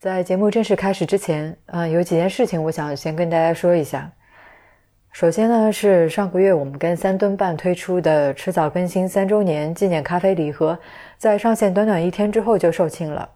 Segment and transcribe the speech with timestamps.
[0.00, 4.08] 在节目正式开始之前，嗯，有几件事情我想先跟大家说一下。
[5.10, 10.78] 首先呢，是上个月我们跟三吨半推出的迟早更新三周年纪念咖啡礼盒，
[11.16, 13.28] 在上线短短一天之后就售罄了。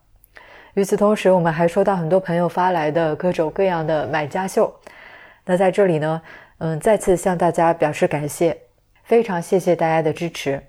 [0.74, 4.72] 与此同时，我们还收到很多朋友发来的各种各样的买家秀。
[5.44, 6.22] 那在这里呢，
[6.58, 8.56] 嗯，再次向大家表示感谢，
[9.02, 10.62] 非常谢谢大家的支持。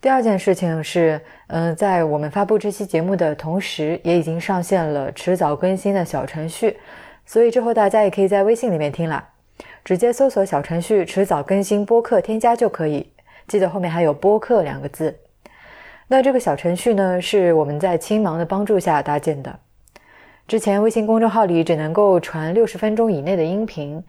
[0.00, 6.78] 第二件事情是，嗯，在我们发布这期节目的同时，也已经上线了迟早更新的小程序，
[7.26, 9.28] 所以之后大家也可以在微信里面听啦，
[9.84, 13.12] 直接搜索小程序“迟早更新播客”添加就可以，
[13.46, 15.14] 记得后面还有“播客”两个字。
[16.08, 19.58] 那这个小程序呢，是我们在青芒的帮助下搭建的。
[20.48, 24.02] 之前微信公众号里只能够传六十分钟以内的音频，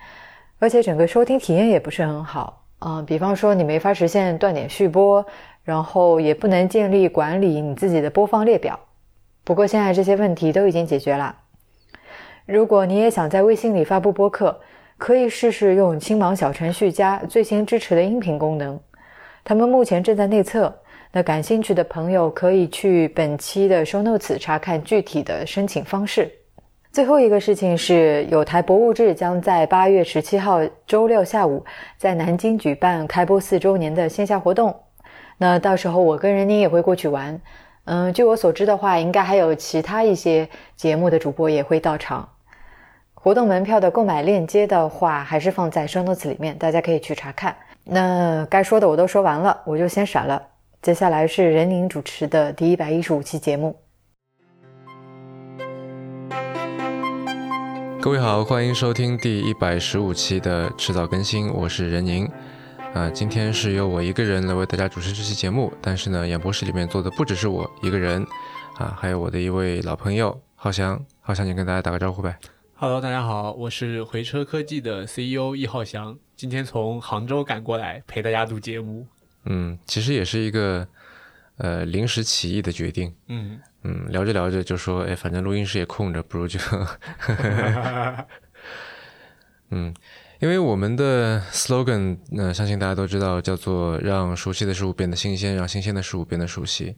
[0.58, 5.24] 而且整个收听体验也不是很好啊，比方说你没法实现断点续播。
[5.64, 8.80] 然后也不能建立管理你自己的播放列表。
[9.44, 11.36] 不过现在这些问题都已经解决了。
[12.46, 14.60] 如果你也想在微信里发布播客，
[14.98, 18.80] 可以试试用青芒小程序加最新支持的音频功能。
[19.44, 20.72] 他们目前正在内测，
[21.12, 26.32] 那感兴趣的朋友可以去本期的 show notes 查看具体的申请方式。
[26.92, 31.64] 最后一个事情是，有台博物志将在八月十七号周六下午
[31.98, 34.76] 在南京举办开播四周年的线下活动。
[35.42, 37.42] 那到时候我跟任宁也会过去玩，
[37.86, 42.30] 嗯，据我所知的话，应该还有其他一些节目的主播也会到场。
[43.16, 47.56] 活动门票的购买链接的话，还是放在 shunts 里面，大家可以去查看。
[47.84, 50.40] 那该说的我都说完了，我就先闪了。
[50.80, 53.76] 接下来是任宁主持的第一百一十五期节目。
[58.00, 62.31] 各位好，欢迎收听第一百十五期的迟早更新，我是任宁。
[62.94, 68.22] 啊，今天是由我一个人来为大家主持这期节目，但是呢，演播室里面坐的不只是我一个人，
[68.78, 72.38] 啊，还有我的一位老朋友浩翔，浩翔，你跟大家打个招呼呗。
[72.76, 79.08] Hello，大家好，我是回车科技的 CEO 易浩翔，今天从杭州赶过来陪大家录节目。
[79.46, 80.86] 嗯，其实也是一个
[81.58, 83.16] 呃临时起意的决定。
[83.30, 86.60] 嗯嗯，聊着聊着就说，哎，反正录音室也空着，不如就
[89.72, 89.94] 嗯。
[90.42, 96.96] 因为我们的 slogan，那相信大家都知道，叫做“让熟悉的事物变得新鲜，让新鲜的事物变得熟悉”。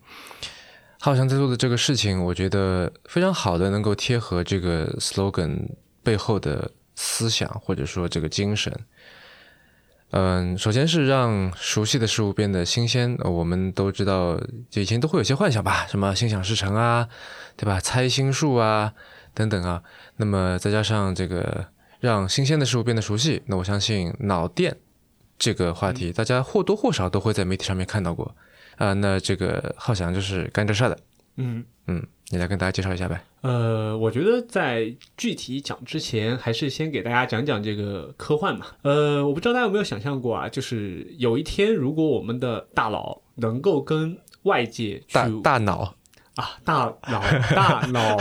[1.01, 5.59] 浩翔在做的这个事情，我觉得非常好的能够贴合这个 slogan
[6.01, 8.73] 背后的思想，或者说这个精神。
[10.11, 13.13] 嗯，首先是让熟悉的事物变得新鲜。
[13.25, 14.39] 我们都知道，
[14.69, 17.09] 就以前都会有些幻想吧，什么心想事成啊，
[17.57, 17.81] 对吧？
[17.81, 18.93] 猜心术啊，
[19.33, 19.83] 等等啊。
[20.15, 21.72] 那么再加上这个。
[22.03, 24.75] 让新鲜的事物变得熟悉，那我相信脑电
[25.39, 28.35] 这个话题，大家或多或少都会在媒体上面看到过
[28.75, 28.91] 啊。
[28.91, 30.99] 那这个浩翔就是干这事儿的，
[31.37, 33.23] 嗯嗯，你来跟大家介绍一下呗。
[33.39, 38.65] 呃，我觉得在具体讲之前，还是先给大家讲讲这个科幻嘛。
[38.81, 45.95] 呃，我不知道大家有没有想象过啊，就是有一天，如果我们的大脑能够跟外界大大脑。
[46.35, 46.73] 啊，大
[47.09, 47.21] 脑
[47.53, 48.17] 大脑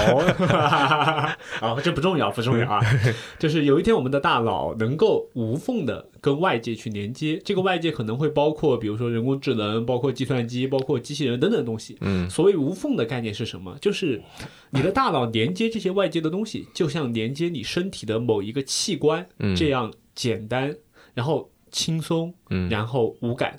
[1.61, 2.81] 啊， 这不重要不重要啊，
[3.39, 11.97] 就是有一天我们的大脑能够无缝的跟外界去连接，这个外界可能会包括，比如说人工智能，包括计算机，包括机器人等等东西。
[12.03, 13.77] 嗯，所谓无缝的概念是什么？
[13.81, 14.23] 就是
[14.71, 20.77] 你的大脑连接这些外界的东西，就像连接你身体的某一个器官这样简单，
[21.15, 23.59] 然后轻松，嗯，然后无感。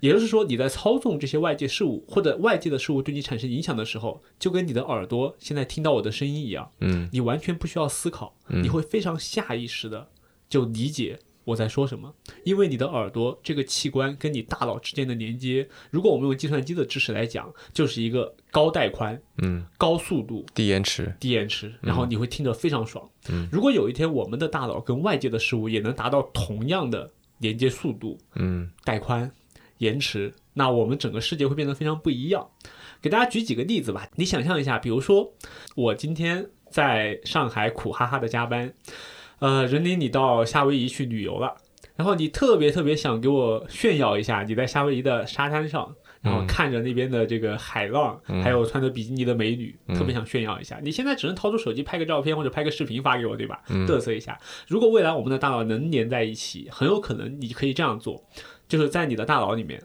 [0.00, 10.08] 也就是说，你在操纵这些外界事物或者外界的事物对你产生影响的时候，就跟你的耳朵现在听到我的声音一样，嗯，你完全不需要思考，你会非常下意识的
[10.48, 12.14] 就理解我在说什么，
[12.44, 23.06] 因为你的耳朵这个器官跟你大脑之间的连接，如果我们用计算机的知识来讲，就是一个高带宽，嗯，高速度，低延迟，低延迟，然后你会听着非常爽。
[23.28, 29.30] 嗯，如果有一天我们的大脑跟外界的事物也能达到同样的连接速度，嗯，带宽。
[29.78, 32.48] 延迟，那我们整个世界会变得非常不一样。
[33.02, 34.08] 给大家举几个例子吧。
[34.16, 35.32] 你想象一下，比如说
[35.74, 38.72] 我今天在上海苦哈哈的加班，
[39.40, 41.54] 呃，任宁你到夏威夷去旅游了，
[41.96, 50.80] 然后你特别特别想给我炫耀一下你在夏威夷的沙滩上，然后看着那边的这个海浪，还有穿着比基尼的美女，特别想炫耀一下。
[50.82, 53.60] 你现在只能掏出手机拍个照片或者拍个视频发给我，对吧？
[53.68, 54.38] 嘚瑟一下。
[54.66, 58.24] 如果未来我们的大脑能连在一起，很有可能你可以这样做。
[58.68, 59.82] 就是在你的大脑里面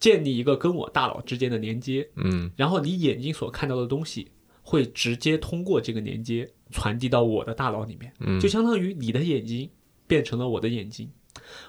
[0.00, 4.30] 建立一个跟我大脑之间的连接，嗯，然后你眼睛所看到的东西
[4.62, 9.68] 会直接通过这个连接传递到我的大脑里面，嗯，就相当于你的眼睛
[10.06, 11.10] 变成了我的眼睛，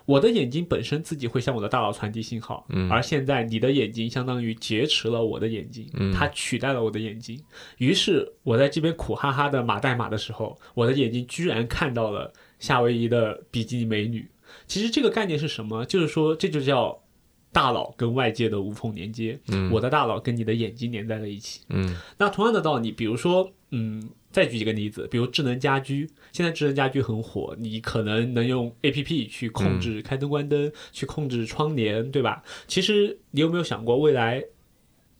[0.06, 7.42] 我的眼睛本身自己会向我的大脑传递信号，嗯而现在你的眼睛相当于劫持了我的眼睛，嗯它取代了我的眼睛。
[7.78, 14.30] 于是我在这边苦哈哈的码代码的时候，我的眼睛居然看到了夏威夷的比基尼美女。
[14.70, 15.84] 其实这个概念是什么？
[15.84, 17.04] 就是说这就叫
[17.52, 21.62] 大脑跟外界的无缝连接，嗯我的大脑跟你的眼睛连在了一起。
[21.70, 32.44] 嗯那同样的道理，比如说，嗯，再举一个例子，比如智能家居，现在智能家居很火，你可能能用 A P P 去控制开灯关灯，去控制窗帘，对吧？
[32.68, 34.46] 其实你有没有想过，未来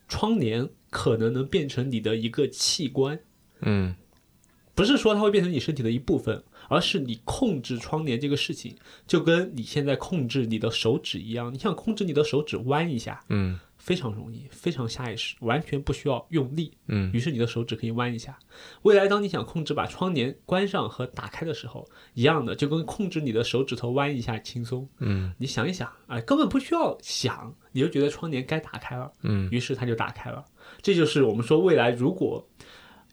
[0.06, 3.18] 窗帘可能能变成你的一个器官？
[3.62, 3.96] 嗯
[4.72, 11.52] 不是说它会变成你身体的一部分，而是你控制窗帘这个事情，就跟你现在控制你的手指一样。
[11.52, 16.72] 你想控制你的手指弯一下，嗯非常容易，非常下意识，完全不需要用力。
[16.86, 18.38] 嗯于是你的手指可以弯一下。
[18.82, 24.88] 未来当你想控制把窗帘关上和打开的时候，一样的，就跟控制你的手指头弯一下轻松。
[25.00, 30.44] 嗯你想一想，哎，根本不需要想，你就觉得窗帘该打开了，嗯于是它就打开了。
[30.80, 32.46] 这就是我们说未来如果。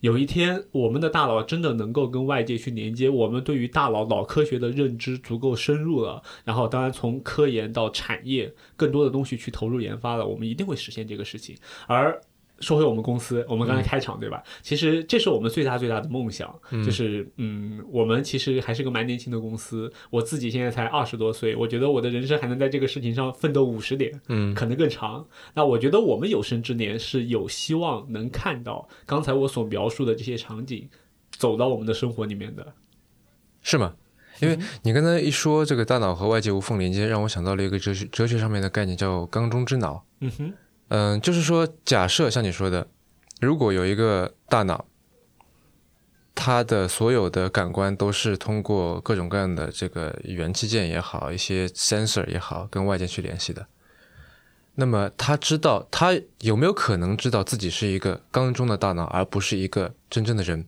[0.01, 11.55] 有一天，我们的大脑真的能够跟外界去连接，我们对于大脑脑科学的认知足够深入了，然后当然从科研到产业更多的东西去投入研发了，我们一定会实现这个事情。
[11.87, 12.21] 而
[12.59, 14.43] 说回我们公司，我们刚才开场、对吧？
[14.61, 16.53] 其实这是我们最大最大的梦想，
[16.85, 25.25] 就是嗯，我们其实还是个蛮年轻的公司，我自己现在才二十多岁，我觉得我的人生还能在这个事情上奋斗五十年，嗯可能更长。
[25.53, 30.89] 那我觉得我们有生之年是有希望能看到刚才我所描述的这些场景
[31.31, 32.73] 走到我们的生活里面的。
[33.61, 33.95] 是吗？
[34.39, 40.05] 因为你刚才一说这个大脑和外界无缝连接，让我想到了一个哲学哲学上面的概念，叫缸中之脑。
[40.19, 40.53] 嗯哼，
[40.89, 42.87] 嗯，就是说，假设像你说的，
[43.41, 44.85] 如果有一个大脑，
[46.33, 53.67] 它的所有的感官都是通过各种各样的这个元器件也好，一些 sensor 也好，跟外界去联系的。
[54.75, 60.65] 那么他知道，他有没有可能知道自己是一个缸中的大脑，而不是一个真正的人？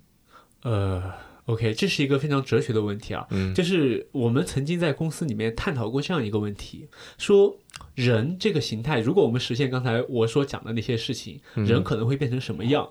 [0.64, 1.29] 呃。
[1.50, 3.54] OK，这是一个非常哲学的问题啊，嗯。
[3.56, 6.88] 就是我们曾经在公司里面探讨过这样一个问题，
[7.18, 7.58] 说
[7.96, 12.88] 人这个形态，如果我们实现刚才我所讲的那些事情，人可能会变成什么样？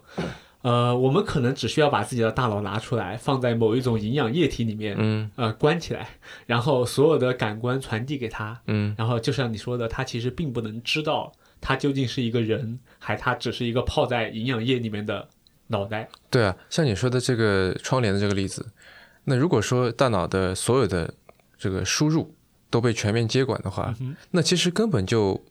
[0.63, 5.31] 呃，我们可能只需要把自己的大脑拿出来，放在某一种营养液体里面，嗯。
[5.37, 6.09] 呃，关起来，
[6.47, 8.93] 然后所有的感官传递给他，嗯。
[8.99, 15.29] 然后就像你说的，他其实并不能知道他究竟是一个人，还他只是一个泡在营养液里面的
[15.69, 16.09] 脑袋。
[16.29, 18.67] 对啊，像你说的这个窗帘的这个例子，
[19.25, 21.13] 那如果说大脑的所有的
[21.59, 22.35] 这个输入
[22.71, 23.95] 都被全面接管的话，
[24.31, 25.43] 那其实根本就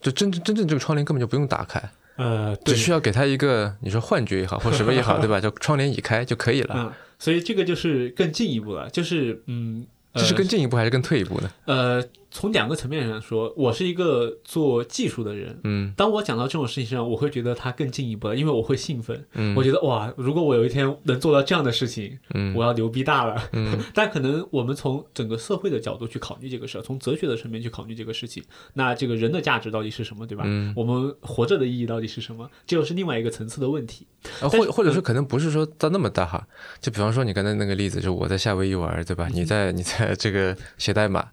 [0.00, 1.82] 就真正真正这个窗帘根本就不用打开，
[2.16, 5.40] 呃，对只，需要给它一个你说幻觉也好或什么也好，对吧？
[5.40, 6.74] 就窗帘已开就可以了。
[6.76, 11.50] 嗯，所以这个就是更进一步了，就是嗯，呃这是更进一步还是更退一步呢？
[11.66, 15.58] 呃，从两个层面上说，我是一个做技术的人。
[15.64, 19.24] 嗯当我讲到这种事情上，我会觉得它更进一步了，因为我会兴奋。
[19.34, 23.42] 嗯我觉得哇，如果我有一天能做到这样的事情，嗯我要牛逼大了。
[23.52, 28.42] 嗯 但可能我们从整个社会的角度去考虑这个事儿，从哲学的层面去考虑这个事情，
[28.74, 30.44] 那这个人的价值到底是什么，对吧？
[30.46, 32.50] 嗯我们活着的意义到底是什么？
[32.66, 34.06] 这又是另外一个层次的问题。
[34.40, 36.46] 啊，或或者说可能不是说到那么大哈，
[36.80, 39.28] 就比方说你刚才那个例子，就我在夏威夷玩，对吧？
[39.32, 41.28] 你在你在这个写代码，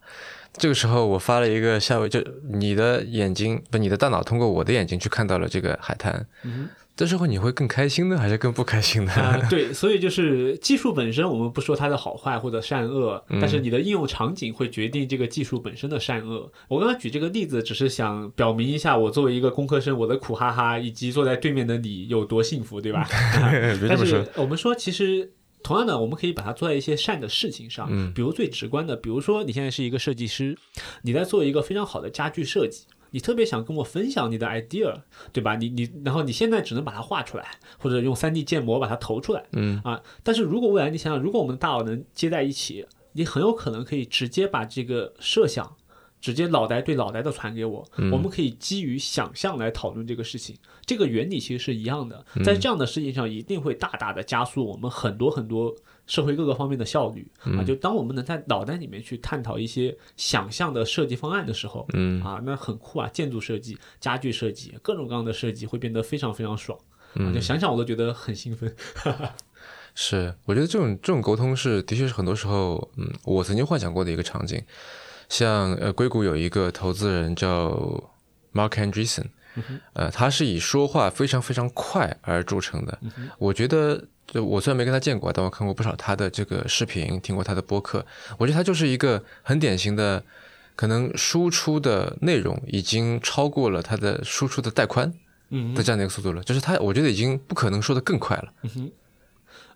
[0.53, 9.11] 这个时候我发了一个下位，就你的眼睛不，你的大脑通过我的眼睛去看到了这个海滩，嗯这时候你会更开心呢，还是更不开心呢？
[9.13, 16.51] 啊、对，所以就是技术本身，我们不说它的好坏或者善恶，但是你的应用场景会决定这个技术本身的善恶。
[16.67, 23.07] 我刚刚举这个例子，只是想表明一下，我作为一个工科生，我的苦哈哈，以及坐在对面的你有多幸福，对吧？
[23.89, 25.31] 但是，我们说，其实
[25.63, 30.57] 同样的，我们可以把它做在一些善的事情上，嗯比如最直观的，比如说你现在是一个设计师，
[31.03, 32.83] 你在做一个非常好的家具设计。
[33.11, 34.91] 你特别想跟我分享你的 idea，
[35.31, 35.55] 对吧？
[35.55, 37.45] 你你，然后你现在只能把它画出来，
[37.77, 40.01] 或者用 3D 建模把它投出来，嗯啊。
[40.23, 45.75] 但是如果未来你想想，如果我们的大脑能接在一起，你很有可能可以直接把这个设想，
[46.23, 50.55] 直接脑袋对脑袋的传给我，我们可以基于想象来讨论这个事情。
[50.85, 55.75] 这个原理其实是一样的，在这样的事情上一定会大大的加速我们很多很多
[56.07, 57.61] 社会各个方面的效率啊。
[57.61, 63.09] 就当我们能在脑袋里面去探讨一些想象的设计方案的时候，嗯啊，那很酷啊！
[63.09, 66.79] 建筑设计、家具设计，各种各样的设计会变得非常非常爽。
[67.15, 68.73] 啊，就想想我都觉得很兴奋。
[69.93, 74.63] 是，我觉得这种这种沟通是的确是很多时候，嗯，我曾经幻想过的一个场景。
[75.29, 77.71] 像呃，硅谷有一个投资人叫
[78.53, 79.25] Mark Andreessen，
[79.93, 82.99] 呃，他是以说话非常非常快而著称的。
[83.37, 88.05] 我觉得就我虽然没跟他见过，但我看过不少他的这个视频，听过他的播客。
[88.37, 90.23] 我觉得他就是一个很典型的，
[90.75, 95.13] 可能输出的内容已经超过了他的输出的带宽
[95.49, 96.41] 嗯的这样的一个速度了。
[96.43, 98.53] 就是他，我觉得已经不可能说的更快了。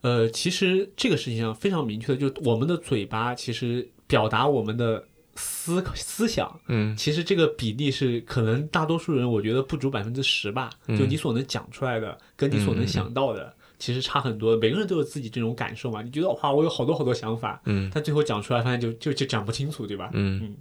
[0.01, 5.04] 呃，其实这个事情上非常明确的，就是我们的嘴巴其实表达我们的
[5.38, 10.70] 思思想，嗯其实这个比例是可能大多数人我觉得不足百分之十吧。
[10.88, 14.58] 就你所能讲出来的，跟你所能想到的，其实差很多。
[14.58, 16.01] 每个人都有自己这种感受嘛。
[16.01, 20.10] 你觉得哇，我有好多好多想法，嗯但最后讲出来发现就就就讲不清楚，对吧？
[20.13, 20.58] 嗯。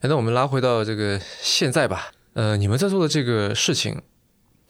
[0.00, 2.10] 哎，那我们拉回到这个现在吧。
[2.32, 4.00] 呃，你们在做的这个事情，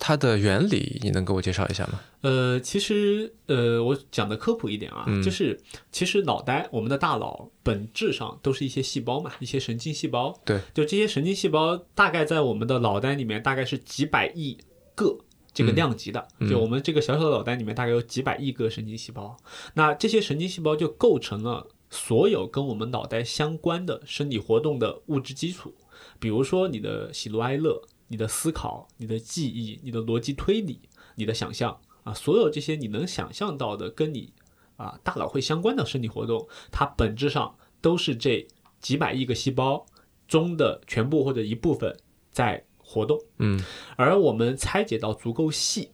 [0.00, 2.00] 它的原理你能给我介绍一下吗？
[2.23, 5.61] 呃，其实呃，我讲的科普一点啊，嗯就是
[5.92, 10.37] 其实脑袋，我们的大脑本质上都是一些细胞嘛，一些神经细胞。
[10.45, 14.59] 对，就这些神经细胞，大概在我们的脑袋里面大概是几百亿
[14.97, 15.19] 个。
[15.52, 19.37] 这个量级的，嗯就我们这个小小的脑袋里面大概有几百亿个神经细胞，
[19.75, 25.75] 那这些神经细胞就构成了所有跟我们脑袋相关的生理活动的物质基础，
[26.21, 30.81] 比如说你的喜怒哀乐、你的思考、你的记忆、你的逻辑推理、
[31.14, 34.33] 你的想象啊，所有这些你能想象到的跟你
[34.76, 38.45] 啊大脑会相关的生理活动，它本质上都是这
[38.81, 39.87] 几百亿个细胞
[40.26, 41.97] 中的全部或者一部分
[42.33, 43.17] 在活动。
[43.38, 43.62] 嗯
[43.97, 45.93] 而我们拆解到足够细，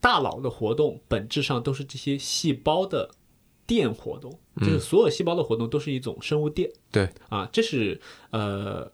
[0.00, 3.10] 大脑的活动本质上都是这些细胞的
[3.66, 6.70] 电活动，就是所有细胞的活动都是一种生物电。
[6.92, 8.88] 对啊，这是呃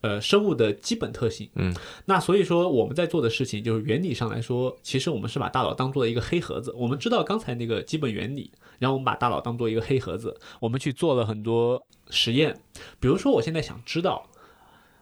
[0.00, 1.48] 呃生物的基本特性。
[1.54, 1.74] 嗯，
[2.04, 6.72] 那所以说我们在做的事情，就是原理上来说，其实我们是把大脑当做一个黑盒子。
[6.76, 12.56] 我们知道刚才那个基本原理，然后我们把大脑当做一个黑盒子，我们去做了很多实验。
[13.00, 14.28] 比如说，我现在想知道，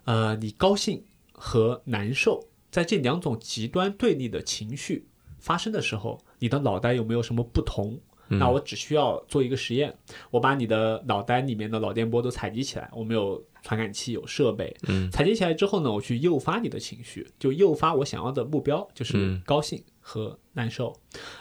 [0.05, 5.07] 呃，你高兴和难受，在这两种极端对立的情绪
[5.39, 7.99] 发生的时候，你的脑袋有没有什么不同？
[8.29, 9.97] 那我只需要做一个实验，
[10.31, 15.11] 我把你的脑袋里面的脑电波都采集起来，我们有传感器，有设备，嗯。
[15.11, 19.43] 采集起来之后呢，我去诱发你的情绪，就诱发我想要的目标，就是嗯。
[19.45, 20.95] 高兴和难受。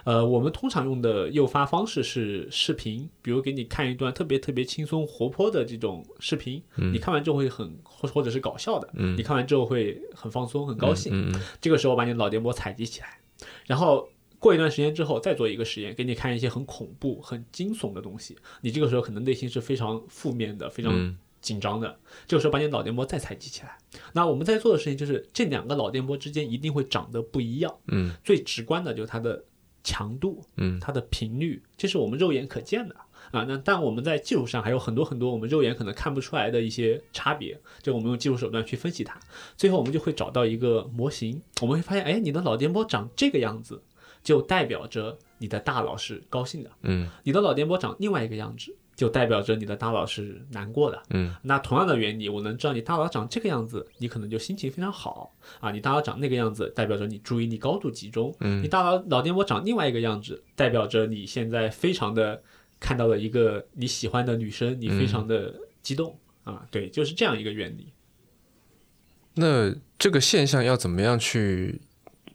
[0.03, 9.15] 呃，我们通常用的诱发方式是视频，比如给你看一段特别特别轻松活泼的这种视频，你看完之后会很或或者是搞笑的，嗯。
[9.17, 11.31] 你看完之后会很放松、很高兴。
[11.61, 13.19] 这个时候把你的脑电波采集起来，
[13.65, 14.07] 然后
[14.45, 18.37] 过一段时间之后再做一个实验，给你看一些很恐怖、很惊悚的东西。
[18.61, 21.97] 你这个时候可能内心是非常负面的、非常嗯紧张的。
[22.27, 23.75] 这个时候把你脑电波再采集起来。
[24.13, 27.75] 那我们在做的事情就是这两个脑电波之间一定会长得不一样。
[27.87, 29.43] 嗯最直观的就是它的
[29.83, 32.95] 强度，嗯它的频率，这是我们肉眼可见的
[33.31, 33.43] 啊。
[33.47, 39.19] 那但我们在技术上还有很多很多我们肉眼可能看不出来的一些差别，就我们用技术手段去分析它，
[39.57, 43.81] 最后我们就会找到一个模型，我们会发现，哎，你的脑电波长这个样子，
[44.25, 51.01] 就代表着你的大脑是高兴的；嗯你的脑电波长另外一个样子，就代表着你的大脑是难过的。
[51.11, 58.35] 嗯那同样的原理，我能知道你大脑长这个样子，你可能就心情非常好啊；你大脑长那个样子，代表着你注意力高度集中。
[58.39, 62.41] 嗯你大脑脑电波长另外一个样子，代表着你现在非常的
[62.79, 65.53] 看到了一个你喜欢的女生，你非常的
[65.83, 66.65] 激动、啊。
[66.71, 67.93] 对，就是这样一个原理。
[69.35, 71.81] 那这个现象要怎么样去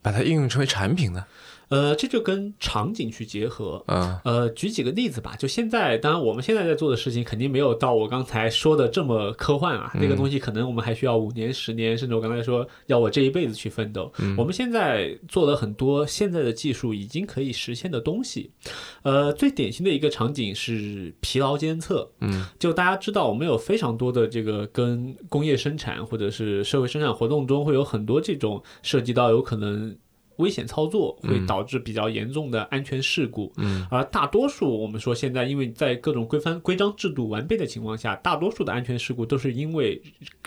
[0.02, 1.26] 把它应用成为产品呢？
[1.71, 3.83] 呃，这就跟场景去结合。
[3.87, 5.35] 啊呃，举几个例子吧。
[5.37, 9.93] 就现在，当然我们现在在做的事情肯定没有到我刚才说的这么科幻啊。
[9.95, 14.12] 那个东西可能我们还需要五年、十年，甚至我刚才说要我这一辈子去奋斗。
[14.37, 18.50] 我们现在做了很多现在的技术已经可以实现的东西。
[19.03, 22.11] 呃，最典型的一个场景是疲劳监测。
[22.21, 29.97] 嗯，就大家知道，我们有非常多的这个跟工业生产或者是社会生产活动中会有很多这种涉及到有可能。
[30.37, 40.01] 危险操作会导致比较严重的安全事故，嗯，而大多数我们说现在因为在各种规范规章制度完备的情况下，大多数的安全事故都是因为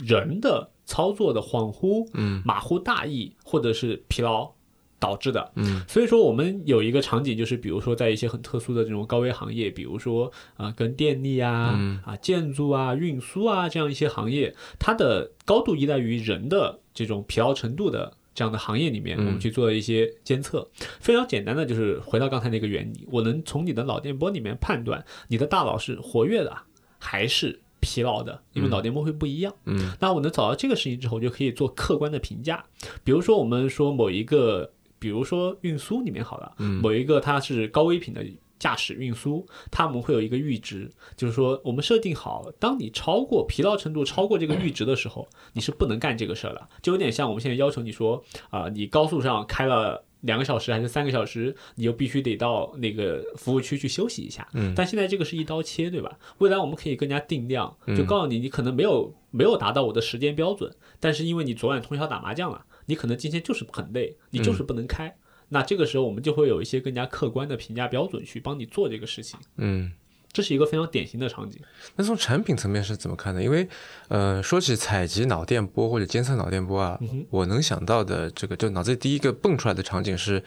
[0.04, 2.42] 人的操作的恍惚、嗯。
[2.44, 4.52] 马虎大意或者是疲劳
[5.00, 5.52] 导致的。
[5.56, 12.00] 嗯，所以说我们有一个场景，就是比如说在一些很特殊的这种高危行业，比如说啊、跟电力啊、嗯。
[12.04, 18.14] 啊建筑啊、运输啊这样一些行业，它的高度依赖于人的这种疲劳程度的。
[18.34, 20.68] 这样的行业里面，我们去做一些监测，
[21.00, 26.56] 非常简单的，就是回到刚才那个原理，我能从你的脑电波里面判断你的大脑是活跃的
[26.98, 29.54] 还是疲劳的，因为脑电波会不一样。
[29.66, 32.64] 嗯，那我能找到这个事情之后，我就可以做客观的评价。
[33.04, 36.82] 比如说，我们说某一个，比如说运输里面好了，嗯。
[36.82, 38.26] 某一个它是高危品的
[38.64, 50.06] 驾驶运输，他们会有一个阈值，就是说我们设定好，当你超过疲劳程度超过这个阈值的时候，你是不能干这个事儿的，就有点像我们现在要求你说啊、你高速上开了。
[50.24, 54.48] 两个小时还是三个小时，你就必须得到那个服务区去休息一下。
[54.54, 56.18] 嗯但现在这个是一刀切，对吧？
[56.38, 65.14] 未来我们可以更加定量，嗯就告诉你，你可能没有没有达到我的时间标准，但是因为你昨晚通宵打麻将了，你可能今天就是很累，你就是不能开。
[65.54, 69.94] 那这个时候我们就会有一些更加客观的评价标准去帮你做这个事情，嗯。
[70.36, 71.62] 这是一个非常典型的场景。
[71.96, 73.44] 那从产品层面是怎么看的？
[73.44, 73.70] 因为，
[74.08, 80.44] 呃，说起采集脑电波或者监测脑电波啊，我能想到的这个，就脑子里第一个蹦出来的场景是，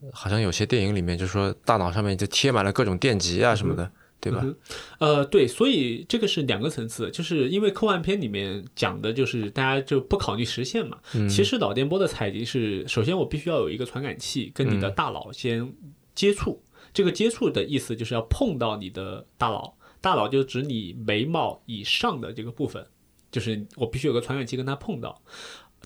[0.00, 4.40] 呃好像有些电影里面就说大脑上面就贴满了各种电极啊什么的，对吧？
[4.44, 4.56] 嗯
[5.00, 10.96] 呃，对，所以这个是两个层次，就是因为科幻片里面讲的就是大家就不考虑实现嘛。
[11.28, 15.74] 其实脑电波的采集是，首先我必须要有一个传感器跟你的大脑先
[16.14, 16.62] 接触，
[16.94, 22.86] 这个接触的意思就是要碰到你的大脑，大脑就指你眉毛以上的这个部分，
[23.32, 25.20] 就是我必须有个传感器跟它碰到。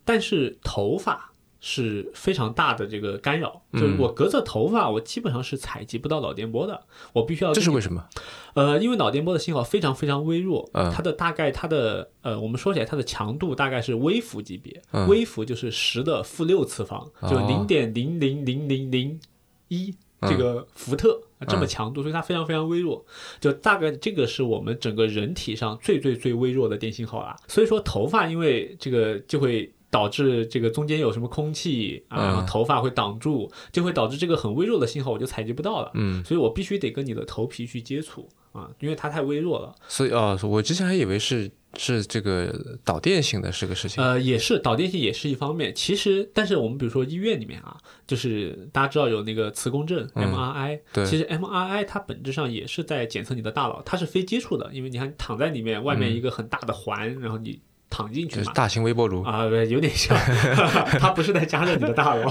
[0.04, 1.32] 但是头发
[1.68, 6.80] 是非常大的这个干扰，就是我隔着头发，我基本上是采集不到脑电波的，
[7.12, 8.06] 我必须要这是为什么？
[8.54, 19.20] 呃，因为脑电波的信号非常非常微弱，嗯它的大概它的呃，我们说起来它的强度大概是微伏级别，嗯微伏就是十的负六次方，就哦零点零零零零零
[19.66, 21.20] 一嗯这个伏特。
[21.46, 23.04] 这么嗯强度，所以它非常非常微弱，
[23.38, 27.36] 就大概这个是我们整个人体上最最最微弱的电信号啦。
[27.46, 35.90] 所以说头发因为这个就会导致这个中间有什么空气啊，然后嗯头发会挡住，就会导致这个很微弱的信号我就采集不到了。
[35.94, 39.74] 嗯，所以我必须得跟你的头皮去接触啊，因为它太微弱了。
[39.88, 44.04] 所以哦，我之前还以为是是这个导电性的是个事情。
[44.04, 45.74] 呃，也是导电性也是一方面。
[45.74, 57.58] 其实，但是我们比如说医院里面啊，就是大家知道有那个磁共振、嗯 MRI，对其实 MRI 它本质上也是在检测你的大脑，它是非接触的，因为你看躺在里面，外面一个很大的环，然后你
[57.96, 58.42] 躺进去嘛。
[58.42, 60.14] 就是大型微波炉，啊，对，有点像，
[61.00, 62.30] 它不是在加热你的大脑，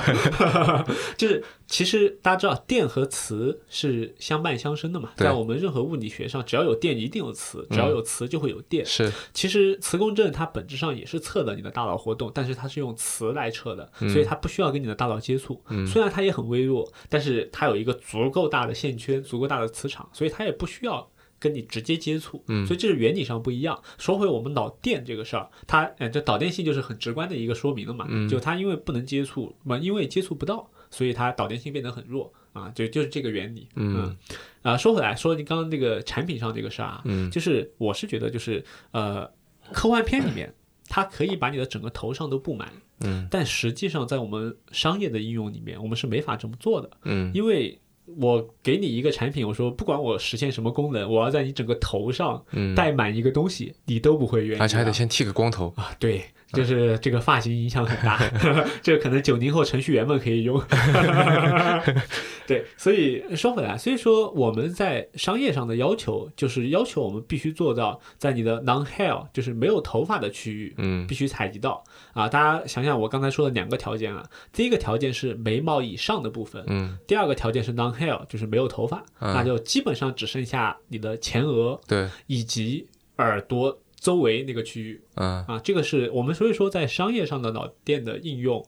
[1.17, 8.85] 就是其实大家知道电和磁是相伴相生的嘛，在我们任何物理学上，只要有电一定有磁，只要有磁就会有电。
[8.85, 9.11] 是。
[9.33, 15.59] 其实磁共振它本质上也是测的你的大脑活动，但是它是用磁来测的，所以它不需要跟你的大脑接触。
[15.87, 21.09] 虽然它也很微弱，但是它有一个足够大的线圈、足够大的磁场，所以它也不需要。
[21.39, 22.65] 跟你直接接触，嗯。
[22.65, 23.81] 所以这是原理上不一样。
[23.97, 32.31] 说回我们脑电这个事儿，它呃，这导电性就是很直观的一个说明了嘛，就它因为不能接触，嘛，因为接触不到，所以它导电性变得很弱。
[32.53, 33.67] 啊，就就是这个原理。
[33.75, 34.15] 嗯，
[34.61, 37.29] 啊，说回来，说你刚刚这个产品上这个事儿啊，嗯。
[37.29, 39.29] 就是我是觉得就是呃，
[39.73, 40.55] 科幻片里面
[40.87, 42.71] 它可以把你的整个头上都布满，
[43.01, 47.29] 嗯，但实际上在我们商业的应用里面，我们是没法这么做的，嗯。
[47.33, 47.77] 因为。
[48.17, 54.63] 我给你一个产品，我说不管我实现什么功能，我要在你整个头上嗯，戴满一个东西，你都不会愿意的。
[54.63, 55.73] 而且还得先剃个光头。
[55.75, 58.19] 啊，对，就是这个发型影响很大，
[58.81, 60.61] 这个可能九零后程序员们可以用。
[62.47, 72.29] 对，所以说回来，所以说我们在商业上的要求，就是要求我们必须做到在你的 non hair，就是没有头发的区域，嗯必须采集到啊。
[72.29, 85.01] 大家想想，我刚才说的两个条件啊，第一个条件是眉毛以上的部分，嗯，第二个条件是 non hair，就是没有头发，嗯那就基本上只剩下你的前额对，以及耳朵周围那个区域。
[85.15, 88.63] 嗯啊，这个是我们所以说在商业上的脑电的应用，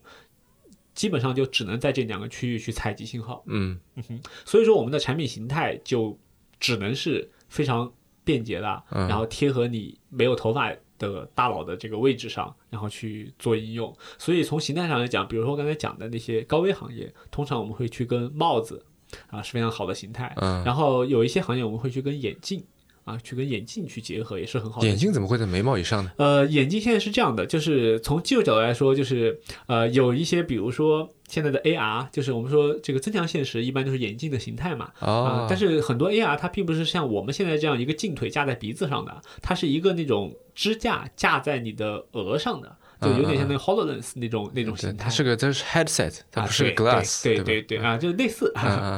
[0.95, 3.43] 基本上就只能在这两个区域去采集信号。
[3.45, 6.17] 嗯哼所以说我们的产品形态就
[6.59, 13.95] 只能是非常便捷的，嗯然后贴合你没有头发的大脑的这个位置上，然后去做应用。
[14.17, 18.83] 所以从形态上来讲，比如说刚才讲的那些高危行业，通常我们会去跟帽子
[19.29, 22.65] 啊是非常好的形态，嗯，然后有一些行业我们会去跟眼镜
[23.07, 24.87] 啊去跟眼镜去结合，也是很好的。
[24.87, 26.11] 眼镜怎么会在眉毛以上呢？
[26.17, 34.91] 呃，眼镜现在是这样的，就是从技术角度来说，就是呃有一些，比如说现在的 AR，就是我们说这个增强现实，一般就是眼镜的形态嘛。
[34.99, 45.03] 啊、哦，但是很多 AR 它并不是像我们现在这样一个镜腿架在鼻子上的，它是一个那种支架架在你的额上的，就有点像那个 Hololens 那种、那种，形态。
[45.03, 48.51] 它是个这是 headset，它啊，不是 glass，对对对啊，就是类似，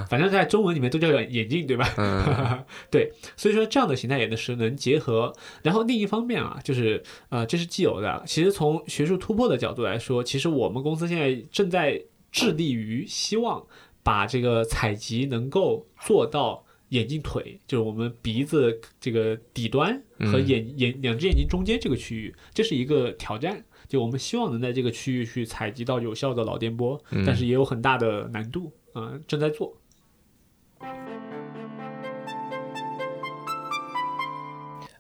[0.09, 1.93] 反正在中文里面都叫眼镜，对吧？
[1.97, 5.33] 嗯 对，所以说这样的形态也是能结合。
[5.63, 8.23] 然后另一方面啊，就是呃，这是既有的。
[8.25, 13.65] 其实从学术突破的角度来说，其实我们公司现在正在致力于希望
[14.03, 16.65] 把这个采集能够做到。
[16.89, 23.63] 眼镜腿就是我们鼻子这个底端和嗯眼眼两只眼睛中间这个区域，这是一个挑战。
[23.89, 29.75] 就我们希望能在这个区域去采集到有效的脑电波，但是也有很大的难度啊，正在做。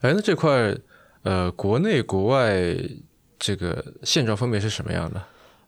[0.01, 0.75] 哎，那这块
[1.21, 2.75] 呃，国内国外
[3.37, 5.23] 这个现状分别是什么样的？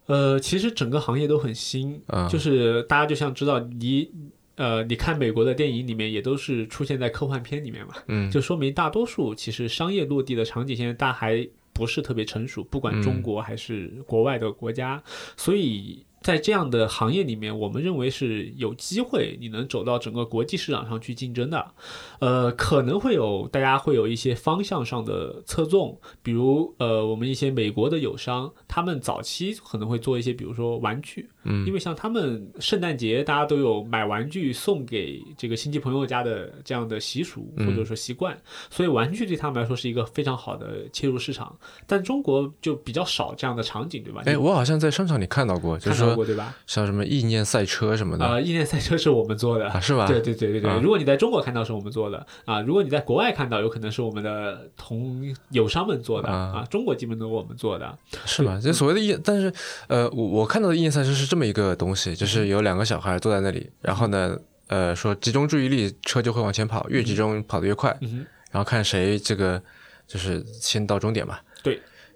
[0.07, 4.09] 呃，其实整个行业都很新，就是大家就像知道你
[4.55, 11.47] 呃，你看美国的电影里面也都是出现在科幻片里面嘛，嗯，就说明大多数其实商业落地的场景现在大还。
[11.73, 15.03] 不是特别成熟，不管中国还是国外的国家，
[15.35, 16.05] 所以。
[16.21, 21.71] 在这样的行业里面，我们认为是有机会你能走到整个国际市场上去竞争的，
[22.19, 38.37] 呃，可能会有大家会有一些方向上的侧重，比如呃，我们一些美国的友商，他们早期可能会做一些，比如说玩具，嗯因为像他们圣诞节大家都有买玩具送给这个亲戚朋友家的这样的习俗嗯或者说习惯，
[38.69, 41.57] 所以玩具对他们来说是一个非常好的切入市场。
[41.87, 44.21] 但中国就比较少这样的场景，对吧？
[44.25, 46.55] 哎，我好像在商场里看到过，就是说对吧？
[46.67, 49.67] 像什么意念赛车什么的、啊、意念赛车是我们做的。
[49.69, 50.05] 啊，是吧？
[50.07, 57.97] 对对对对对，啊如果你在中国看到是我们做的啊，如果你在国外看到，有可能是我们的同友商们做的啊啊，中国基本都是我们做的。
[58.25, 58.59] 是吗？
[58.61, 59.51] 就所谓的意，但是
[59.87, 68.25] 呃，我我看到的意念赛车是这么一个东西，就是有两个小孩坐在那里，然后呢，呃，说集中注意力，车就会往前跑，越集中跑得越快，嗯。
[68.51, 69.63] 然后看谁这个
[70.05, 71.39] 就是先到终点嘛。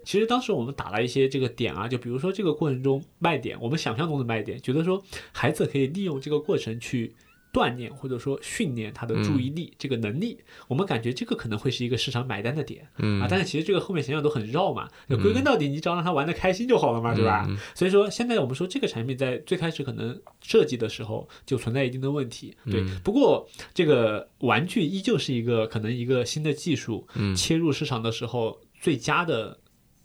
[0.04, 5.02] 其实当时我们打了一些这个点啊，就比如说这个过程中卖点，我们想象中的卖点，觉得说
[5.32, 7.16] 孩子可以利用这个过程去
[7.56, 10.38] 锻炼或者说训练他的注意力、这个能力，
[10.68, 13.26] 我们感觉这个可能会是一个市场买单的点、嗯啊。
[13.30, 17.46] 但是其实这个后面想想都很绕嘛，就归根到底，你只要让他玩的开心就好了嘛，对吧？
[17.48, 22.82] 嗯所以说现在我们说这个产品在最开始可能设计的时候就存在一定的问题，对。
[22.82, 29.58] 嗯不过这个玩具依旧是一个可能一个新的技术，嗯切入市场的时候最佳的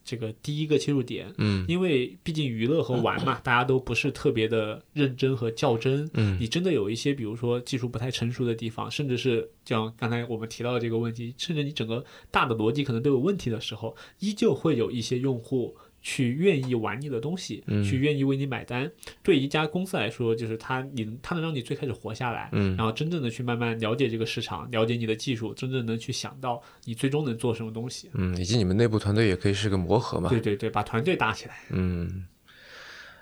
[0.03, 1.65] 这个第一个切入点，嗯。
[1.67, 6.09] 因为毕竟娱乐和玩嘛，大家都不是特别的认真和较真。
[6.13, 6.37] 嗯。
[6.39, 18.91] 你真的有一些，比如说技术不太成熟的地方，甚至是像刚才我们提到的这个问题，甚至你整个大的逻辑可能都有问题的时候，依旧会有一些用户去愿意玩你的东西，嗯去愿意为你买单。
[19.21, 28.09] 对一家公司来说，就是它你它能让你最开始活下来，嗯然后真正的去慢慢了解这个市场，了解你的技术，真正能去想到你最终能做什么东西。
[28.13, 30.29] 嗯，以及你们内部团队也可以是个磨合嘛。
[30.29, 31.55] 对对对，把团队搭起来。
[31.69, 32.25] 嗯，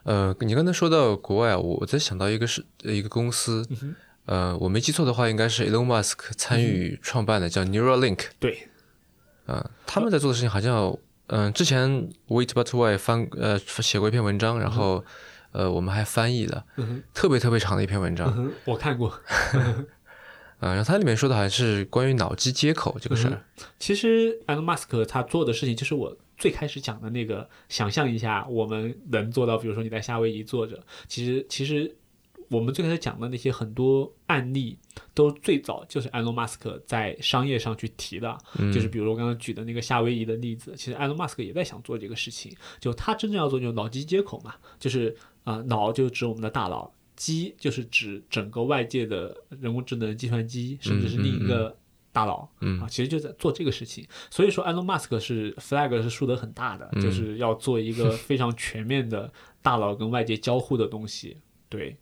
[0.04, 8.28] 呃，你刚才说到国外啊，我在想到一个是呃一个公司，嗯呃，我没记错的话，应该是 Elon Musk 参与创办的，叫 Neuralink。
[8.40, 8.68] 对，
[9.48, 10.96] 啊、他们在做的事情好像，
[11.30, 15.04] 嗯、之前 Wait But Why 翻呃写过一篇文章，然后、
[15.52, 19.10] 呃我们还翻译的，嗯特别特别长的一篇文章，嗯，我看过。
[19.10, 19.24] 啊、
[20.76, 23.42] 然后它里面说的好像是关于脑机接口这个事儿，
[23.80, 31.96] 其实 Elon Musk 他做的事情，就是我最开始讲的那个，想象一下我们能做到，比如说你在夏威夷坐着，其实其实
[32.50, 34.78] 我们最开始讲的那些很多案例，
[35.14, 51.78] 都最早就是 Elon Musk 在商业上去提的，嗯就是比如我刚刚举的那个夏威夷的例子，其实 Elon Musk 也在想做这个事情，就他真正要做就是脑机接口嘛，就是啊、呃脑就指我们的大脑，机就是指整个外界的人工智能计算机，甚至是另一个
[52.12, 52.50] 大脑。
[52.62, 54.08] 嗯啊，其实就在做这个事情。
[54.32, 59.32] 所以说，Elon Musk 是 flag 是竖得很大的，嗯就是要做一个非常全面的
[59.62, 61.38] 大脑跟外界交互的东西。
[61.68, 61.96] 对，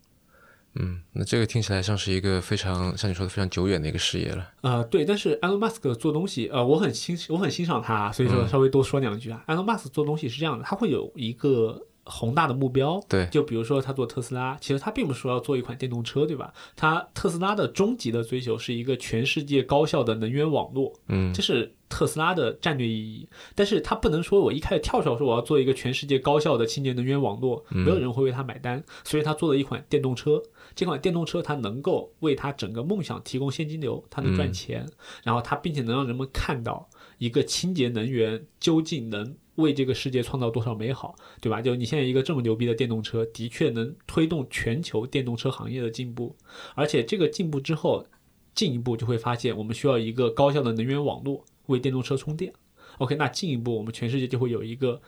[0.75, 8.47] 嗯，那这个听起来像是一个非常像你说的非常久远的一个事业了，呃，对，但是 Elon Musk 做东西，呃，我很欣我很欣赏他，所以说嗯。
[8.47, 9.43] 稍微多说两句啊。
[9.47, 16.53] Elon Musk 做东西是这样的，他会有一个宏大的目标，对，就比如说他做特斯拉，其实他并不是说要做一款电动车，对吧？
[16.75, 21.33] 他特斯拉的终极的追求是一个全世界高效的能源网络，嗯。
[21.33, 23.27] 这是特斯拉的战略意义。
[23.55, 30.41] 但是他不能说我一开始跳出来说我要做一个全世界高效的清洁能源网络，嗯没有人会为他买单，所以他做了一款电动车。
[30.75, 34.85] 这款电动车它能够为他整个梦想提供现金流，它能赚钱，
[35.23, 41.61] 然后它并且能让人们看到一个清洁能源究竟能为这个世界创造多少美好，对吧？
[41.61, 46.35] 就你现在一个这么牛逼的电动车，的确能推动全球电动车行业的进步，
[46.75, 48.05] 而且这个进步之后，
[48.53, 52.51] 进一步就会发现我们需要一个高效的能源网络为电动车充电。
[52.97, 54.99] OK，那进一步我们全世界就会有一个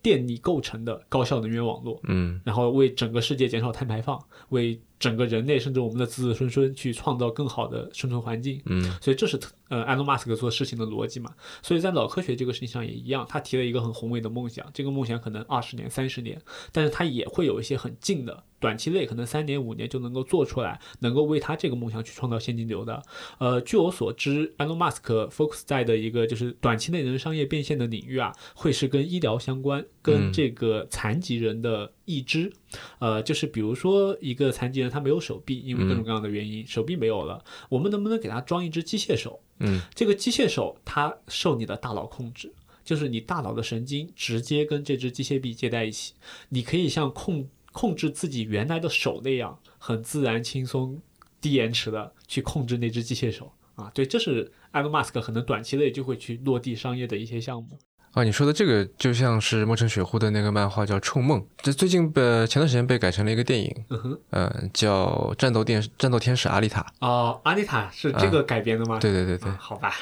[0.00, 4.18] 电力构成的高效能源网络，嗯然后为整个世界减少碳排放，
[4.50, 8.62] 为整个人类甚至我们的子子孙孙去创造更好的生存环境。
[8.66, 11.34] 嗯所以这是特呃埃隆马斯克做事情的逻辑嘛。
[11.60, 23.02] 所以在脑科学这个事情上也一样，他提了一个很宏伟的梦想，这个梦想可能二十年、三十年，但是他也会有一些很近的短期内可能三年五年就能够做出来，能够为他这个梦想去创造现金流的。
[23.38, 32.52] 呃，据我所知，Elon Musk focus 在的一个就是短期内能商业变现的领域啊，会是跟医疗相关，跟这个残疾人的义肢，
[32.98, 39.40] 呃，就是比如说一个残疾人他没有手臂，因为各种各样的原因，手臂没有了，我们能不能给他装一只机械手？
[39.58, 42.52] 嗯，这个机械手它受你的大脑控制。
[42.84, 46.14] 就是你大脑的神经直接跟这只机械臂接在一起，
[46.48, 51.00] 你可以像控控制自己原来的手那样，很自然、轻松、
[51.40, 53.88] 低延迟的去控制那只机械手啊。
[53.94, 57.78] 对，这是埃隆·马斯克可能短期内就会去落地商业的一些项目
[58.12, 58.24] 啊。
[58.24, 66.80] 你说的这个就像是莫城雪户的那个漫画叫《臭梦》，这最近被前段时间被改成了一个电影，嗯哼，嗯，叫《战斗电战斗天使阿丽塔》。
[67.06, 68.98] 哦，阿丽塔是这个改编的吗？
[68.98, 69.94] 对对对对，好吧。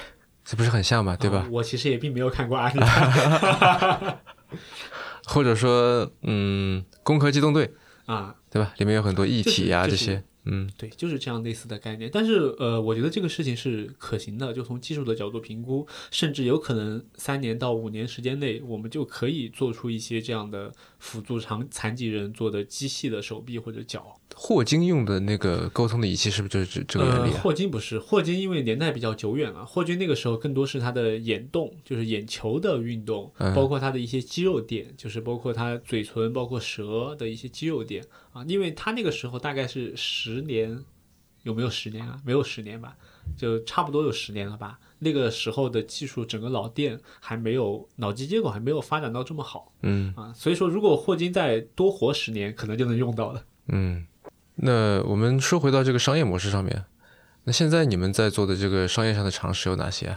[0.42, 1.46] 这不是很像嘛，对吧？
[1.51, 4.16] 我其实也并没有看过阿丽塔，
[5.27, 7.68] 或者说，嗯，《攻壳机动队》
[8.12, 8.73] 啊，对吧？
[8.79, 12.11] 里面有很多议题啊，这些，嗯，对，就是这样类似的概念。
[12.12, 24.16] 但是，呃，我觉得这个事情是可行的，就从技术的角度评估，甚至有可能三年到五年时间内，我们就可以做出一些这样的辅助残残疾人做的机器的手臂或者脚。
[24.36, 27.30] 霍金用的那个沟通的仪器是不是就是这个原理？
[27.32, 38.44] 霍金不是，霍金因为年代比较久远了，霍金那个时候更多是他的眼动，就是眼球的运动，包括他的一些肌肉点，就是包括他嘴唇、包括舌的一些肌肉点啊。
[38.46, 40.84] 因为他那个时候大概是十年，
[41.42, 42.20] 有没有十年啊？
[42.24, 42.96] 没有十年吧，
[43.36, 44.78] 就差不多有十年了吧。
[45.00, 54.06] 那个时候的技术，整个脑电还没有脑机接口还没有发展到这么好，嗯啊，所以说如果霍金再多活十年，可能就能用到了，嗯。
[54.62, 56.84] 那我们说回到这个商业模式上面，
[57.44, 60.14] 那现在你们在做的这个商业上的尝试有哪些？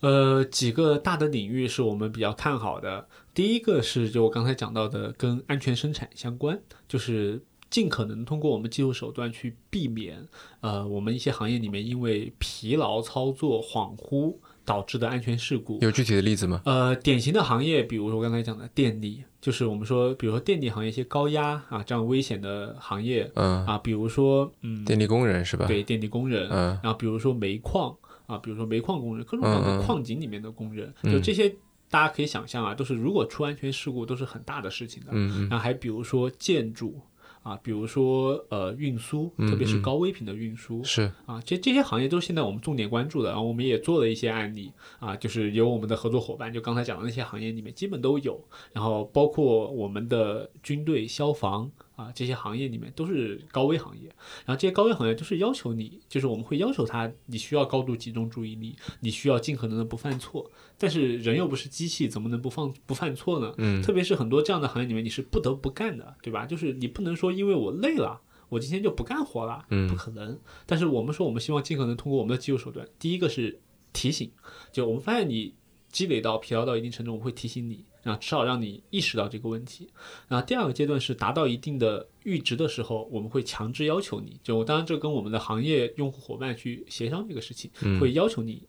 [0.00, 3.06] 呃，几个大的领域是我们比较看好的。
[3.34, 10.28] 第一个是就我刚才讲到的，跟安全生产相关，就是尽可能通过我们技术手段去避免，
[10.60, 14.36] 呃，我们一些行业里面因为疲劳操作、恍惚。
[14.64, 16.62] 导致的安全事故有具体的例子吗？
[16.64, 25.66] 呃，典型的行业，比如说我刚才讲的电力，就是我们说，比如说电力行业一些高压啊这样危险的行业，嗯啊，比如说嗯，电力工人是吧？
[25.66, 27.92] 对，电力工人，嗯，然后比如说煤矿
[28.26, 31.52] 啊，比如说煤矿工人，各种各样的矿井里面的工人，就这些，
[31.90, 37.00] 大家可以想象啊，都是如果出安全事故都是很大的事情的，嗯嗯，然后还比如说建筑。
[37.42, 48.40] 啊，比如说呃运输，特别是高危品的运输，是啊，其实这些行业都是现在我们重点关注的，然后我们也做了一些案例啊，就是有我们的合作伙伴，就刚才讲的那些行业里面基本都有，
[48.72, 51.70] 然后包括我们的军队、消防。
[52.02, 54.08] 啊，这些行业里面都是高危行业，
[54.44, 60.50] 然后这些高危行业都是要求你，就是我们会要求他，你需要高度集中注意力，你需要尽可能的不犯错。
[60.76, 63.54] 但是人又不是机器，怎么能不放不犯错呢？
[63.58, 66.44] 嗯，特别是很多这样的行业里面，你是不得不干的，对吧？
[66.44, 70.38] 就是你不能说因为我累了，我今天就不干活了，嗯，不可能。
[70.66, 73.60] 但是我们说，我们希望尽可能通过我们的技术手段，第一个是
[73.92, 74.30] 提醒，
[74.72, 75.54] 就我们发现你
[75.90, 77.84] 积累到疲劳到一定程度，我们会提醒你。
[78.02, 79.88] 然后至少让你意识到这个问题，
[80.28, 88.62] 然后第二个阶段是达到一定的阈值的时候，我们会强制要求你，就当然这跟我们的行业用户伙伴去协商这个事情，会要求你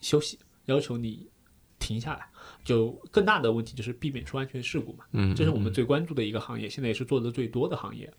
[0.00, 1.28] 休息，要求你
[1.78, 2.26] 停下来。
[2.64, 8.10] 就更大的问题就是避免出安全事故嘛，嗯，这是我们最关注的一个行业，现在也是做的最多的行业。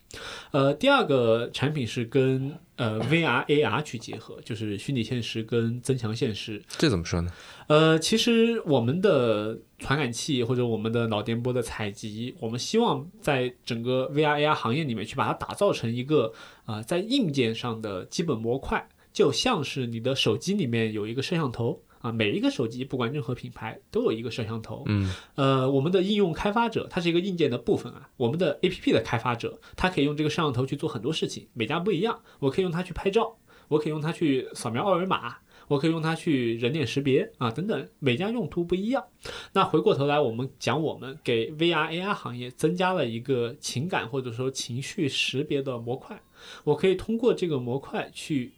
[0.50, 6.62] 呃，第二个产品是跟呃 VR AR 去结合，就是虚拟现实跟增强现实。
[6.68, 7.30] 这怎么说呢？
[7.70, 16.32] 呃，其实我们的传感器或者我们的脑电波的采集，我们希望在整个 VR AR 行业里面去把它打造成一个
[16.66, 21.80] 呃，在硬件上的基本模块，就像是你的手机里面有一个摄像头。
[22.00, 24.82] 啊，每一个手机不管任何品牌都有一个摄像头。
[24.86, 28.08] 嗯，呃，我们的应用开发者它是一个硬件的部分啊。
[28.16, 32.18] 我们的 APP 的开发者，他可以用这个摄像头去做很多事情，每家不一样。
[32.38, 33.36] 我可以用它去拍照，
[33.68, 35.36] 我可以用它去扫描二维码，
[35.70, 39.04] 我可以用它去人脸识别啊，等等，每家用途不一样。
[39.52, 46.20] 那回过头来，我们讲我们给 VR AR 行业增加了一个情感或者说情绪识别的模块，
[46.64, 48.54] 我可以通过这个模块去。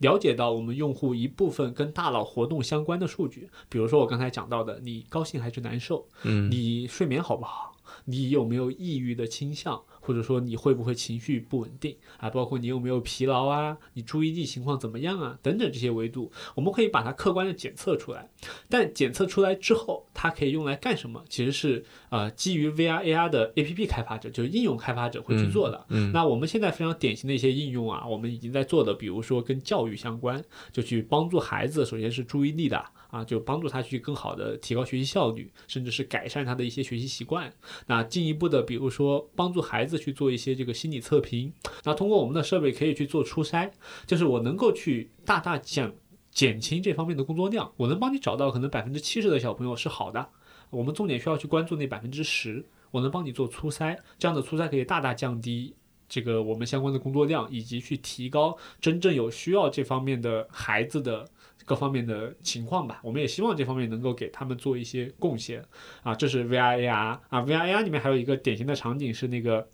[0.00, 6.06] 了解到我们用户一部分跟大脑活动相关的数据，比如说我刚才讲到的，你高兴还是难受？
[6.24, 7.74] 嗯，你睡眠好不好？
[8.04, 9.82] 你有没有抑郁的倾向？
[10.06, 12.30] 或者说你会不会情绪不稳定啊？
[12.30, 13.76] 包括你有没有疲劳啊？
[13.94, 15.36] 你注意力情况怎么样啊？
[15.42, 18.30] 等等这些维度，我们可以把它客观的检测出来。
[18.68, 21.24] 但检测出来之后，它可以用来干什么？
[21.28, 25.84] 其实是呃基于 VR AR 的 APP 开发者，就是应用开发者会去做的。
[25.88, 30.40] 嗯，那我们现在非常典型的一些应用啊，我们已经在做的，比如说跟教育相关，
[30.70, 32.84] 就去帮助孩子，首先是注意力的。
[33.16, 37.50] 啊，就帮助他去更好的提高学习效率，甚至是改善他的一些学习习惯。
[37.86, 41.50] 那进一步的，比如说帮助孩子去做一些这个心理测评，
[41.84, 43.70] 那通过我们的设备可以去做初筛，
[44.06, 45.90] 就是我能够去大大降
[46.30, 50.28] 减轻这方面的工作量，我能帮你找到可能百分之七十的小朋友是好的，
[50.68, 55.74] 我们重点需要去关注那百分之十，我能帮你做初筛，这样的初筛可以大大降低。
[56.08, 61.28] 这个我们相关的工作量，以及去提高真正有需要这方面的孩子的
[61.66, 63.00] 各方面的情况吧。
[63.04, 65.62] 我们也希望这方面能够给他们做一些贡献
[66.02, 66.14] 啊。
[66.14, 69.68] 这是 VR AR 啊，VR AR 里面还有一个典型的场景是那个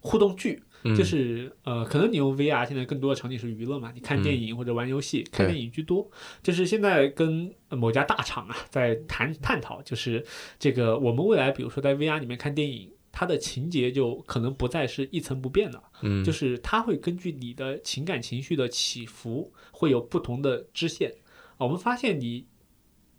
[0.00, 0.60] 互动剧，
[0.96, 6.10] 就是呃，可能你用 VR 现在更多的场景是娱乐嘛，你看电影或者玩游戏，看电影居多。
[6.42, 10.24] 就是现在跟某家大厂啊在谈探讨，就是
[10.58, 12.90] 这个我们未来比如说在 VR 里面看电影。
[13.18, 21.12] 它的情节就可能不再是一成不变的，嗯，就是它会根据你的情感情绪的起伏，会有不同的支线。
[21.56, 22.46] 我们发现你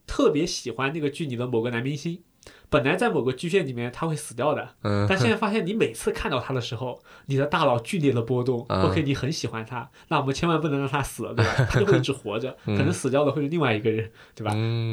[0.07, 2.23] 特别喜欢那个剧里的某个男明星。
[2.69, 8.63] 本来在某个剧线里面他会死掉的，嗯，但现在发现你每次看到他的时候，你的大脑剧烈的波动。
[8.69, 11.51] OK，你很喜欢他，那我们千万不能让他死了，对吧？
[11.69, 14.51] 他就会一直活着，可能死掉的会是另外一个人，对吧？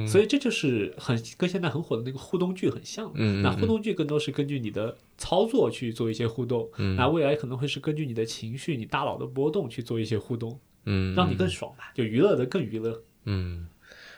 [0.08, 3.10] 所以这就是很跟现在很火的那个互动剧很像。
[3.14, 13.02] 嗯，那互动剧更多是根据你的操作去做一些互动，那未来可能会是根据你的情绪、你大脑的波动去做一些互动，嗯，让你更爽吧，就娱乐的更娱乐。
[13.24, 13.68] 嗯，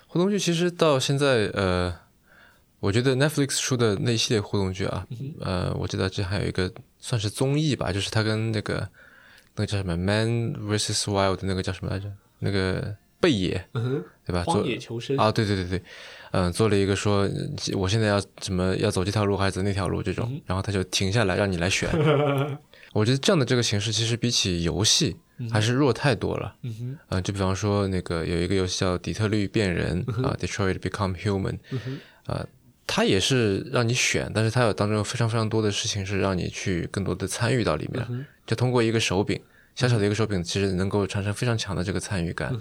[0.06, 1.94] 互动剧其实到现在，呃。
[2.80, 5.06] 我觉得 Netflix 出的那一系列互动剧啊，
[5.40, 8.88] 呃，我记得这还有一个算是综艺吧，就是他跟那个
[9.56, 12.08] 那个叫什么《Man vs Wild》那个叫什么来着？
[12.38, 13.68] 那个贝爷，
[14.24, 14.44] 对吧？
[14.44, 15.82] 荒野求生啊，对对对对，
[16.30, 17.28] 嗯，做了一个说
[17.72, 21.90] 我现在要怎么要走这条路还是走那条路这种，然后他就停下来让你来选。
[22.94, 25.16] 我觉得这样的这个形式其实比起游戏
[25.50, 26.54] 还是弱太多了。
[26.62, 31.58] 嗯哼，就比方说那个有一个游戏叫《底特律变人》啊，《Detroit Become Human》，
[32.24, 32.46] 啊。
[32.90, 39.38] 它也是让你选，但是它有当中非常非常多的事情是让你去更多的参与到里面，就通过一个手柄，
[39.74, 42.58] 小小的一个手柄，其实能够产生非常强的这个参与感。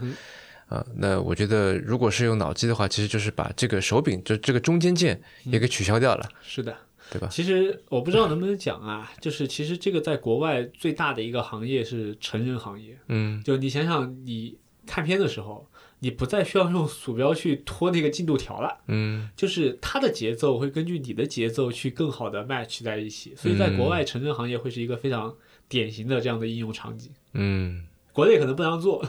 [0.68, 6.30] 啊，那我觉得如果是用脑机的话，其实就是把这个手柄，就这个中间键也给取消掉了。
[6.44, 6.76] 是的，
[7.10, 7.30] 对吧？
[7.32, 12.98] 其实我不知道能不能讲啊，就是其实这个在国外最大的一个行业是成人行业。
[13.08, 15.66] 嗯，就你想想，你看片的时候。
[16.00, 25.34] 你不再需要用鼠标去拖那个进度条了，嗯，就是它的节奏会根据你的节奏去更好的 match 在一起，所以在国外成人行业会是一个非常
[25.68, 29.04] 典型的这样的应用场景，嗯，国内可能不让做，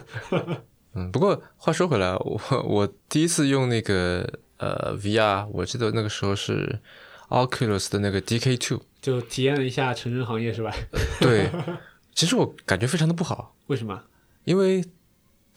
[0.94, 6.81] 嗯，不过话说回来，我我第一次用那个呃 VR，我记得那个时候是
[7.29, 10.72] Oculus 的那个 DK Two，就体验了一下成人行业是吧？
[11.20, 11.51] 对，
[12.14, 14.05] 其实我感觉非常的不好，为什么？
[14.44, 14.83] 因为。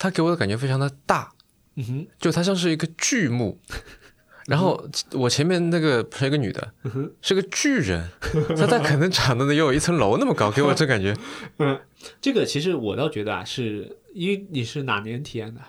[0.02, 1.32] 它给我的感觉非常的大，
[1.76, 3.62] 嗯哼，就它像是一个巨幕，
[4.48, 6.74] 然后我前面那个是一个女的，
[7.22, 8.10] 是个巨人，
[8.58, 11.16] 那她可能长得能有一层楼那么高，给我这感觉。
[11.60, 11.80] 嗯，
[12.20, 15.62] 这个其实我倒觉得啊，是因为你是哪年体验的？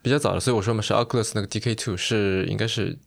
[0.00, 2.98] 比较早的，所以我说嘛，是 Oculus 那个 DK Two 是应该是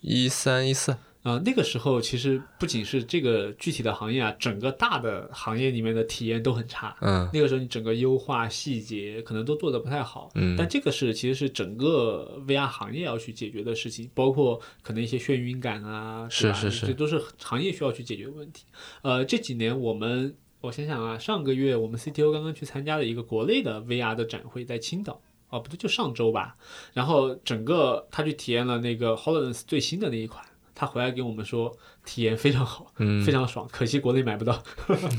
[0.00, 0.96] 一三一四。
[1.24, 6.94] 啊，那个时候其实不仅是这个具体的行业啊，整个大的行业里面的体验都很差。
[7.00, 10.30] 嗯，那个时候你整个优化细节可能都做的不太好。
[10.34, 18.66] 嗯，但这个是其实是整个 VR 行业要去解决的事情，包括可能一些眩晕感啊，是是是，这都是行业需要去解决的问题。
[19.00, 25.22] 呃，这几年我们我想想啊，上个月我们 CTO 刚刚去参加了一个国内的 VR 的展会，在青岛。
[25.48, 26.56] 哦，不对，就上周吧。
[26.92, 30.44] 然后整个他去体验了那个 Hololens 最新的那一款。
[30.74, 34.62] 他回来跟我们说，体验非常好，嗯，非常爽，可惜国内买不到。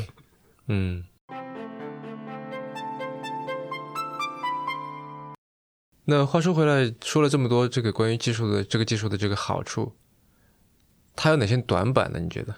[0.68, 1.04] 嗯。
[6.08, 9.94] 那话说回来，说了这么多这个关于技术的这个技术的这个好处，
[11.16, 12.20] 它有哪些短板呢？
[12.20, 12.56] 你觉得？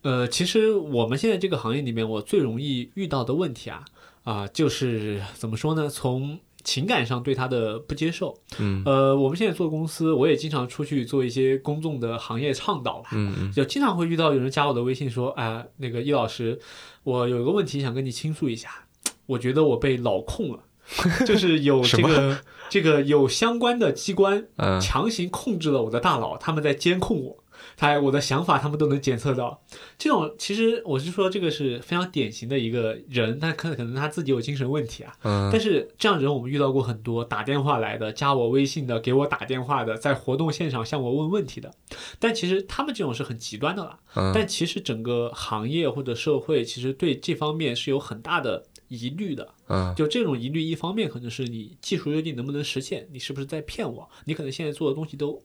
[0.00, 3.84] 呃，其实我们现在这个行业里面，我最容易遇到的问题啊
[4.22, 5.88] 啊，就是怎么说呢？
[5.88, 16.58] 从情感上对他的不接受，嗯，呃，我们现在做公司，我也经常出去做一些公众的行业倡导吧，嗯嗯，就经常会遇到有人加我的微信说，哎，那个易老师，
[17.02, 18.70] 我有一个问题想跟你倾诉一下，
[19.26, 20.60] 我觉得我被老控了，
[21.26, 22.38] 就是有这个
[22.70, 24.46] 这个有相关的机关
[24.80, 27.43] 强行控制了我的大脑，他们在监控我。
[27.76, 29.62] 他我的想法他们都能检测到，
[29.98, 35.12] 这种其实我是说这个是非常典型的一个人，他可可能他自己有精神问题啊。
[35.22, 35.48] 嗯。
[35.52, 41.72] 但是这样人我们遇到过很多，打电话来的，加我微信的，给我打电话的，在活动现场向我问问题的。
[42.18, 43.98] 但其实他们这种是很极端的啦。
[44.14, 44.32] 嗯。
[44.34, 48.64] 但其实整个行业或者社会其实对这方面是有很大的。
[48.88, 49.48] 疑虑的。
[49.66, 54.08] 嗯就这种疑虑，一方面可能是你技术究竟能不能实现，你是不是在骗我？
[54.26, 55.42] 你可能现在做的东西都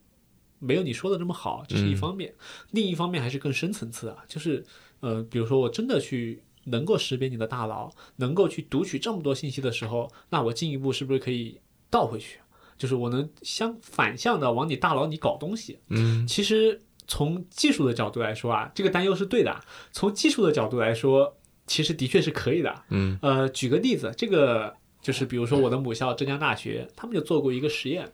[0.60, 2.34] 没有你说的这么好，这是一方面。
[2.72, 4.64] 另一方面还是更深层次啊，就是
[5.00, 12.40] 呃，比如说我真的去能够识别你的大脑，能够去读取这么多信息的时候，那我进一步是不是可以倒回去？
[12.78, 15.80] 就是我能相反向的往你大脑里搞东西。
[15.90, 19.60] 嗯其实从技术的角度来说啊，这个担忧是对的。
[19.92, 21.38] 从技术的角度来说，
[21.68, 22.84] 其实的确是可以的。
[22.90, 28.12] 嗯呃，举个例子，这个就是比如说我的母校浙江大学，他们就做过一个实验，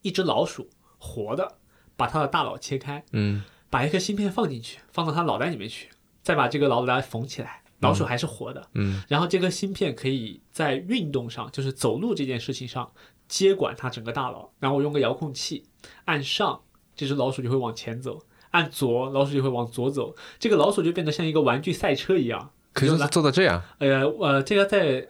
[0.00, 0.70] 一只老鼠
[1.04, 1.56] 活的，
[1.96, 5.90] 把它的大脑切开，嗯把一颗芯片放进去，放到它脑袋里面去，
[6.22, 8.68] 再把这个脑袋缝起来，老鼠还是活的。
[8.74, 12.90] 嗯然后这颗芯片可以在运动上，就是走路这件事情上
[13.28, 14.50] 接管它整个大脑。
[14.60, 15.64] 然后我用个遥控器
[16.06, 16.62] 按上，
[16.96, 18.18] 这只老鼠就会往前走；
[18.52, 20.14] 按左，老鼠就会往左走。
[20.38, 22.52] 这个老鼠就变得像一个玩具赛车一样。
[22.72, 25.06] 可以做做到这样，呃呃，这个在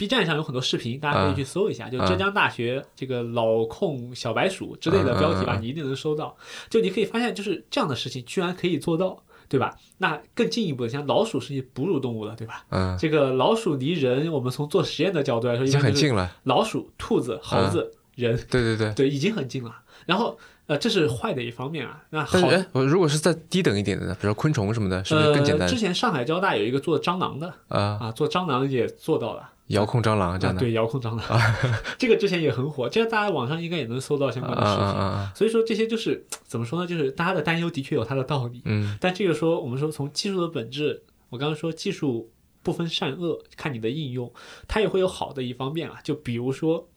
[0.00, 6.34] B 站上有很多视频，大家可以去搜一下，就浙江大学这个老控小白鼠之类的标题吧，你一定能搜到。
[6.70, 9.76] 就你可以发现，就是这样的事情居然可以做到，对吧？
[9.98, 12.64] 那更进一步的，像老鼠是哺乳动物了，对吧？
[12.70, 16.34] 嗯，这个老鼠离人，我们从做实验的角度来说，已经很近了。
[16.44, 18.94] 老鼠、兔子、猴子、人，对对对。
[18.94, 19.82] 对，已经很近了。
[20.06, 20.38] 然后
[20.70, 22.00] 呃，这是坏的一方面啊。
[22.10, 22.38] 那好
[22.74, 25.74] 如果是再低等一点的呢，比如说昆虫什么的，是不是更简单呃？
[25.74, 27.98] 之前上海交大有一个做蟑螂的啊？
[28.00, 29.50] 啊，做蟑螂也做到了。
[29.66, 31.42] 遥控蟑螂这啊，样的，对，遥控蟑螂，
[31.98, 34.84] 这个之前也很火，这个大家网上应该也能搜到相关的视频。
[34.84, 35.32] 啊啊啊！
[35.34, 36.86] 所以说这些就是怎么说呢？
[36.86, 42.30] 就是大家的担忧的确有它的道理，嗯但这个说我们说从技术的本质，我刚刚说技术
[42.62, 44.32] 不分善恶，看你的应用，
[44.68, 45.96] 它也会有好的一方面啊。
[46.04, 46.88] 就比如说，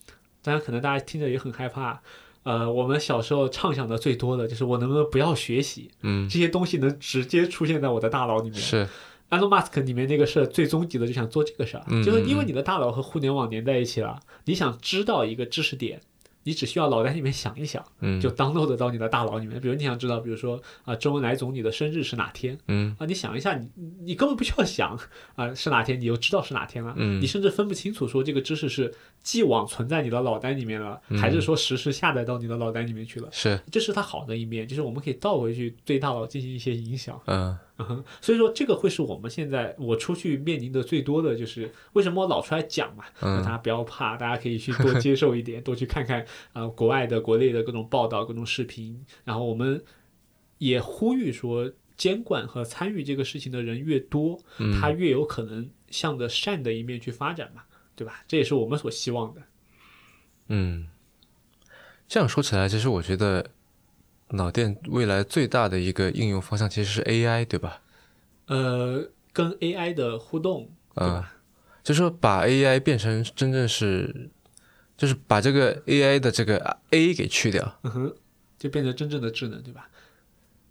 [0.44, 2.02] 当然可能大家听着也很害怕。
[2.44, 8.60] 呃，我们小时候畅想的最多的就是我能不能不要学习，嗯，这些东西能直接出现在我的大脑里面。
[8.60, 8.88] 是
[9.30, 16.02] ，Elon Musk 里面那个事儿最终极的就想做这个事儿，嗯就是因为你的大脑和互联网连在一起了，你想知道一个知识点，
[16.44, 19.60] 你只需要脑袋里面想一想，嗯就 download 到你的大脑里面。
[19.60, 23.06] 比如你想知道，比如说啊，周恩来总理的生日是哪天嗯啊？
[23.06, 23.70] 你想一下，你
[24.02, 25.00] 你根本不需要想
[25.36, 26.94] 啊是哪天，你就知道是哪天了。
[26.98, 33.30] 嗯你甚至分不清楚说这个知识是既往存在你的脑袋里面了，嗯还是说实时下载到你的脑袋里面去了。
[33.32, 37.20] 是，这是它好的一面，就是我们可以倒回去对大脑进行一些影响。
[37.28, 46.22] 嗯嗯哼，所以说这个会是我们现在我出去面临的最多的就是为什么我老出来讲嘛，嗯大家不要怕，大家可以去多接受一点，多去看看
[46.54, 49.84] 啊、呃国外的、国内的各种报道、各种视频，然后我们
[50.60, 57.64] 也呼吁说，监管和参与这个事情的人越多，嗯，他越有可能向着善的一面去发展嘛，
[57.96, 58.24] 对吧？
[58.28, 59.42] 这也是我们所希望的。
[60.48, 60.90] 嗯，
[62.08, 63.50] 这样说起来，其实我觉得
[64.34, 67.82] 脑电未来最大的一个应用方向其实是 AI，对吧？
[68.48, 71.34] 呃，跟 AI 的互动，对啊、吧？
[71.84, 74.30] 就是说把 AI 变成真正是，
[74.98, 78.16] 就是把这个 AI 的这个 A 给去掉，嗯哼，
[78.60, 79.90] 就变成真正的智能，对吧？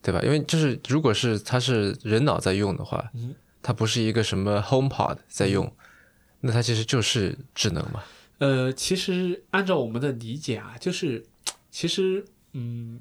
[0.03, 0.21] 对吧？
[0.23, 5.73] 因为就是如果是它是人脑在用的话，嗯它不是一个什么 HomePod 在用，
[6.41, 8.03] 那它其实就是智能嘛。
[8.39, 11.25] 呃，其实按照我们的理解啊，就是
[11.71, 12.99] 其实嗯，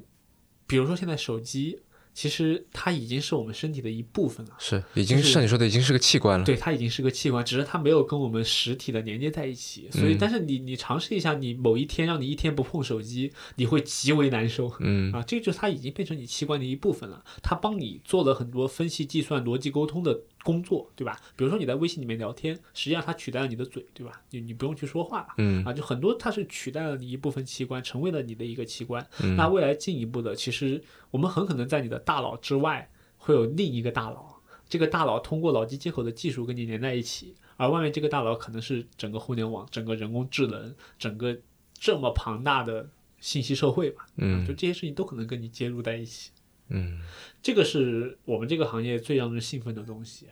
[0.72, 1.78] 比如说现在手机，
[2.14, 4.54] 其实它已经是我们身体的一部分了。
[4.58, 6.46] 是，已经就是像你说的，已经是个器官了。
[6.46, 9.90] 对，它已经是个器官，只是它没有跟我们实体的连接在一起。
[9.92, 14.72] 所以，嗯但是你你尝试一下，你某一天让你一天不碰手机，你会极为难受。
[14.80, 17.24] 嗯啊，这就是它已经变成你器官的一部分了。
[17.44, 21.20] 它帮你做了很多分析、计算、逻辑沟通的工作，对吧？
[21.36, 24.22] 比如说你在微信里面聊天，实际上它取代了你的嘴，对吧？
[24.30, 25.28] 你你不用去说话了。
[25.38, 29.06] 嗯啊，就很多它是取代了你一部分器官，成为了你的一个器官。
[29.22, 41.38] 嗯那未来进一步的，其实我们很可能在你的大脑之外会有另一个大脑，这个大脑通过脑机接口的技术跟你连在一起，而外面这个大脑可能是整个互联网、整个人工智能、整个
[41.74, 42.90] 这么庞大的
[43.20, 44.08] 信息社会吧。
[44.18, 46.32] 嗯就这些事情都可能跟你接入在一起。
[46.74, 47.02] 嗯
[47.42, 50.28] 这个是我们这个行业最让人兴奋的东西。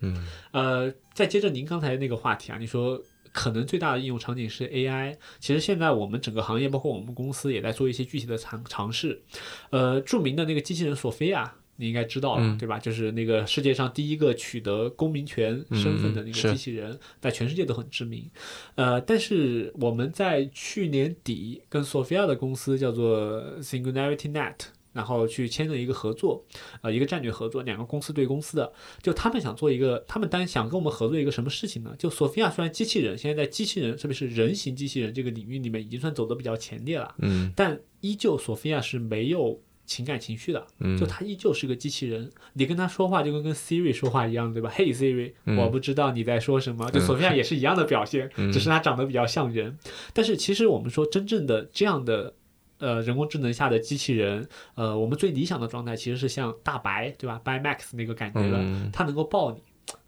[0.00, 0.16] 嗯
[0.52, 3.02] 呃，再接着您刚才那个话题啊，你说
[3.32, 5.16] 可能最大的应用场景是 AI。
[5.40, 9.22] 其实现在我们整个行业，包括我们公司也在做一些具体的尝尝试。
[9.70, 12.78] 呃，著名的那个机器人索菲亚，你应该知道了，嗯对吧？
[12.78, 18.30] 就是那个世界上第一个取得公民权身份的那个机器人，在全世界都很知名。
[18.76, 24.54] 呃，但是我们在去年底跟索菲亚的公司叫做 Singularity Net。
[24.98, 26.44] 然后去签了一个合作，
[26.82, 31.94] 呃，一个战略合作，两个公司对公司的，就他们想做一个，他们单想跟我们合作一个什么事情呢？
[31.96, 49.78] 就索菲亚虽然机器人现在在机器人，特别是人形机器人这个领域里面已经算走得比较前列了，嗯但依旧索菲亚是没有情感情绪的，嗯就他依旧是个机器人，你跟他说话就跟跟 Siri 说话一样，对吧？Hey Siri，、嗯我不知道你在说什么，就索菲亚也是一样的表现，嗯只是他长得比较像人。
[50.12, 52.34] 但是其实我们说真正的这样的。
[52.78, 59.62] 呃，人工智能下的机器人，呃，我们最理想的状态其实是像大白，对吧？，By Max 那个感觉的，嗯它能够抱你，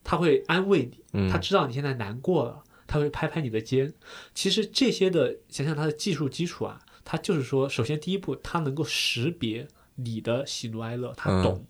[0.04, 3.92] 它会安慰你，嗯他知道你现在难过了，他会拍拍你的肩。
[4.34, 9.66] 其实这些的，想想它的技术基础啊，它就是说，首先第一步，它能够识别
[9.96, 11.64] 你的喜怒哀乐，它懂；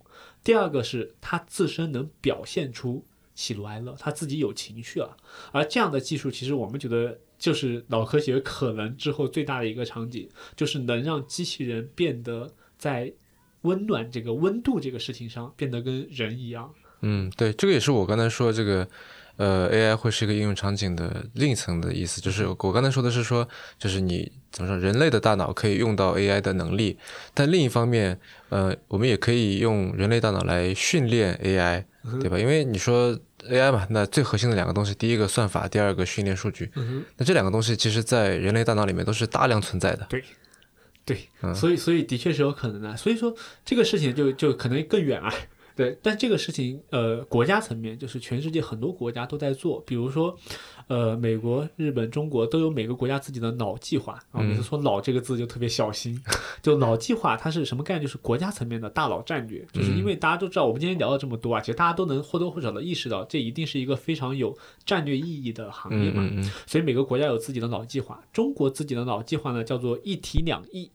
[0.44, 5.16] 第二个是它自身能表现出喜怒哀乐，它自己有情绪了。
[5.51, 7.18] 而这样的技术，其实我们觉得。
[7.41, 13.12] 就是脑科学可能之后最大的一个场景，就是能让机器人变得在
[13.62, 16.70] 温暖这个温度这个事情上变得跟人一样。
[17.01, 18.86] 嗯，对，这个也是我刚才说这个，
[19.36, 26.99] 呃，AI 会是一个应用场景的另一层的意思，就是我刚才说的是说，就是你怎么说，人类的大脑可以用到 AI 的能力，
[27.32, 28.20] 但另一方面，
[28.51, 31.84] 呃，我们也可以用人类大脑来训练 AI，
[32.20, 32.38] 对吧？
[32.38, 33.18] 因为你说
[33.49, 40.07] AI 嘛，那最核心的两个东西，第一个算法，第二个训练数据，嗯那这两个东西其实在人类大脑里面都是大量存在的。
[41.05, 42.97] 对，嗯所以所以的确是有可能的。
[42.97, 43.34] 所以说
[43.64, 45.32] 这个事情就就可能更远了。
[45.81, 50.37] 对，但这个事情，呃，国家层面就是全世界很多国家都在做，比如说，
[50.89, 54.43] 呃，美国、日本、中国都有每个国家自己的脑计划啊。
[54.43, 56.22] 每次说“脑”这个字就特别小心，
[56.61, 58.03] 就脑计划它是什么概念？
[58.03, 59.66] 就是国家层面的大脑战略。
[59.72, 64.55] 就是因为大家都知道，我们今天聊了这么多啊，其实大家都能或多或少的意识到，这一定是一个非常有
[64.85, 66.22] 战略意义的行业嘛。
[66.22, 68.22] 嗯嗯嗯所以每个国家有自己的脑计划。
[68.35, 70.91] 中国自己的脑计划呢，叫做一体两翼。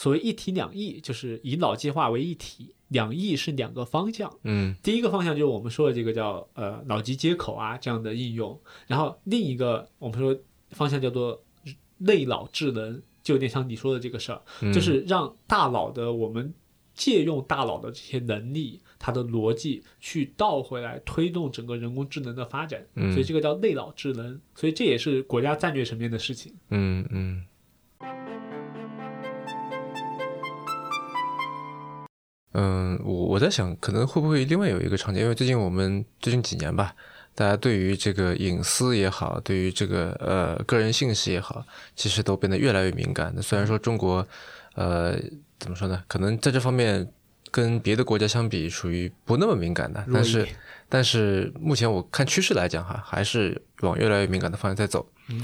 [0.00, 4.34] 所谓一体两翼，就是以脑计划为一体，两翼是两个方向。
[4.44, 10.34] 嗯第一个方向就是我们说的这个叫呃脑机接口啊这样的应用，然后另一个我们说
[10.70, 11.42] 方向叫做
[11.98, 16.54] 内脑智能，就有点像你说的这个事儿，嗯，就是让大脑的我们
[16.94, 26.54] 借用大脑的这些能力，它的逻辑去倒回来推动整个人工智能的发展，嗯所以这个叫内脑智能，所以这也是国家战略层面的事情。
[26.70, 27.44] 嗯嗯。
[28.00, 28.39] 嗯，
[32.52, 36.94] 我我在想，可能会不会另外有一个场景，因为最近我们最近几年吧，
[37.34, 43.32] 大家对于这个隐私也好，对于这个呃个人信息也好，其实都变得越来越敏感。
[43.36, 44.26] 那虽然说中国，
[44.74, 45.16] 呃，
[45.58, 46.02] 怎么说呢？
[46.08, 47.08] 可能在这方面
[47.50, 50.48] 跟别的国家相比，属于不那么敏感的，但是
[50.88, 55.08] 但是目前我看趋势来讲哈，还是往越来越敏感的方向在走。
[55.28, 55.42] 嗯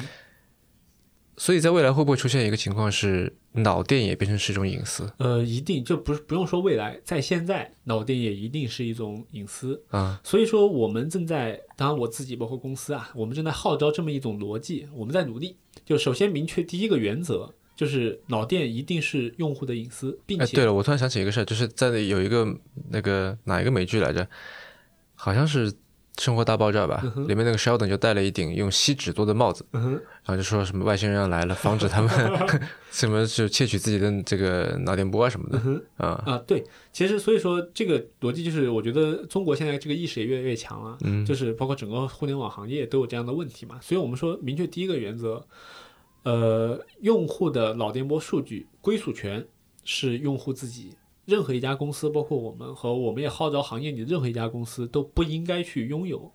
[1.36, 9.82] 所以在未来会不会出现一个情况是脑电也变成是一种隐私呃，一定就不是不用说未来，在现在脑电也一定是一种隐私。
[9.90, 10.20] 啊？
[10.24, 15.56] 所以说，我们正在，当然我自己包括公司啊，我们正在号召这么一种逻辑，我们在努力。
[15.84, 22.46] 就首先明确第一个原则，就是脑电一定是用户的隐私，并哎，且对了，我突然想起一个事儿，就是在有一个
[22.90, 24.26] 那个哪一个美剧来着，
[25.14, 25.70] 好像是
[26.18, 29.92] 《生活大爆炸》吧，里面那个 Sheldon 就戴了一顶用锡纸做的帽子，嗯
[30.24, 32.10] 然后就说什么外星人要来了，防止他们
[32.90, 41.24] 什么就窃取自己的这个脑电波啊什么的啊，啊，对，其实所以说这个逻辑就是，我觉得中国现在这个意识也越来越强了，嗯。
[41.24, 45.46] 就是包括整个互联网行业都有这样的问题嘛，所以我们说明确第一个原则，
[46.22, 49.46] 呃，用户的脑电波数据归属权
[49.84, 50.94] 是用户自己。
[51.26, 56.32] 任何一家公司，包括我们和我们也号召行业里的任何一家公司都不应该去拥有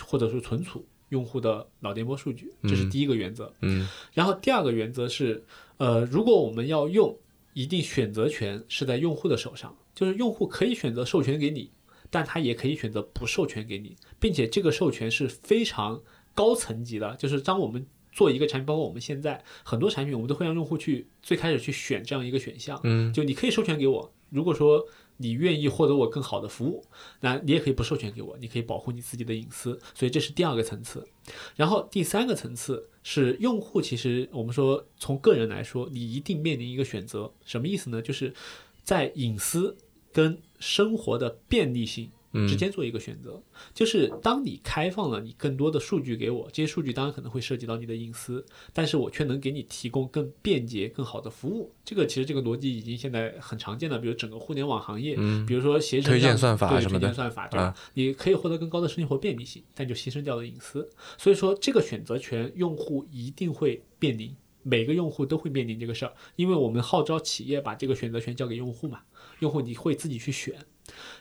[0.00, 3.52] 或者是存储用户的脑电波数据，这是第一个原则。
[3.60, 3.88] 嗯。
[4.12, 5.44] 然后第二个原则是，
[5.78, 7.16] 呃，如果我们要用，
[7.54, 11.70] 一定选择权是在用户的手上，就是用户可以选择授权给你，
[12.10, 16.00] 但他也可以选择不授权给你，并且这个授权是非常
[16.34, 23.12] 高层级的，就是当我们做一个产品，包括我们现在很多产品，我们都会让用户去最开始去选这样一个选项，嗯。
[23.12, 24.84] 就你可以授权给我，如果说
[25.18, 26.84] 你愿意获得我更好的服务，
[27.20, 31.06] 那你也可以不授权给我，你可以保护你自己的隐私，所以这是第二个层次。
[31.54, 38.02] 然后第三个层次是用户，其实我们说从个人来说，你一定面临一个选择，什么意思呢？
[38.02, 38.34] 就是
[38.82, 39.76] 在隐私
[40.12, 42.10] 跟生活的便利性
[42.48, 43.42] 之间做一个选择。
[43.74, 51.72] 就是当你开放了你更多的数据给我，这些数据当然可能会涉及到你的隐私，但是我却能给你提供更便捷、更好的服务。
[51.84, 57.64] 这个其实这个逻辑已经现在很常见了，比如整个互联网行业，嗯比如说携程推荐算法什么的推荐算法对吧？
[57.64, 60.88] 啊你可以获得更高的生活便利性，但就牺牲掉了隐私。
[61.18, 69.00] 所以说，这个选择权用户一定会面临，每个用户都会面临这个事儿，因为我们号召企业把这个选择权交给用户嘛，
[69.40, 70.54] 用户你会自己去选。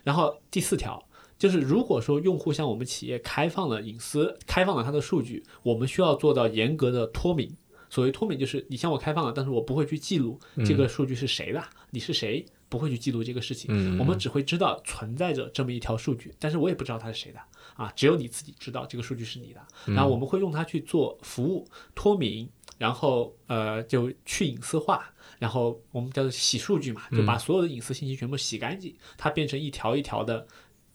[0.03, 1.03] 然后第四条
[1.37, 7.55] 就是，如果说用户向我们企业开放了隐私，开放了他的数据，我们需要做到严格的脱敏。
[7.89, 13.69] 所谓脱敏就是你向我开放了，但是我不会去记录这个数据是谁的，你是谁，不会去记录这个事情。
[13.69, 17.39] 嗯我们只会知道存在着这么一条数据，但是我也不知道它是谁的
[17.75, 19.61] 啊，只有你自己知道这个数据是你的。
[19.87, 30.45] 然后我们会用它去做服务脱敏，然后呃就去隐私化，然后我们叫做洗数据嘛，就把所有的隐私信息全部洗干净，它变成一条一条的，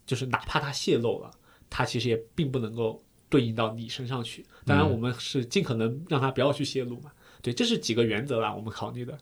[0.07, 1.29] 就是哪怕它泄露了，
[1.69, 4.47] 它其实也并不能够对应到你身上去。
[4.65, 7.11] 当然，我们是尽可能让它不要去泄露嘛。
[7.43, 9.19] 对，这是几个原则啦，我们考虑的。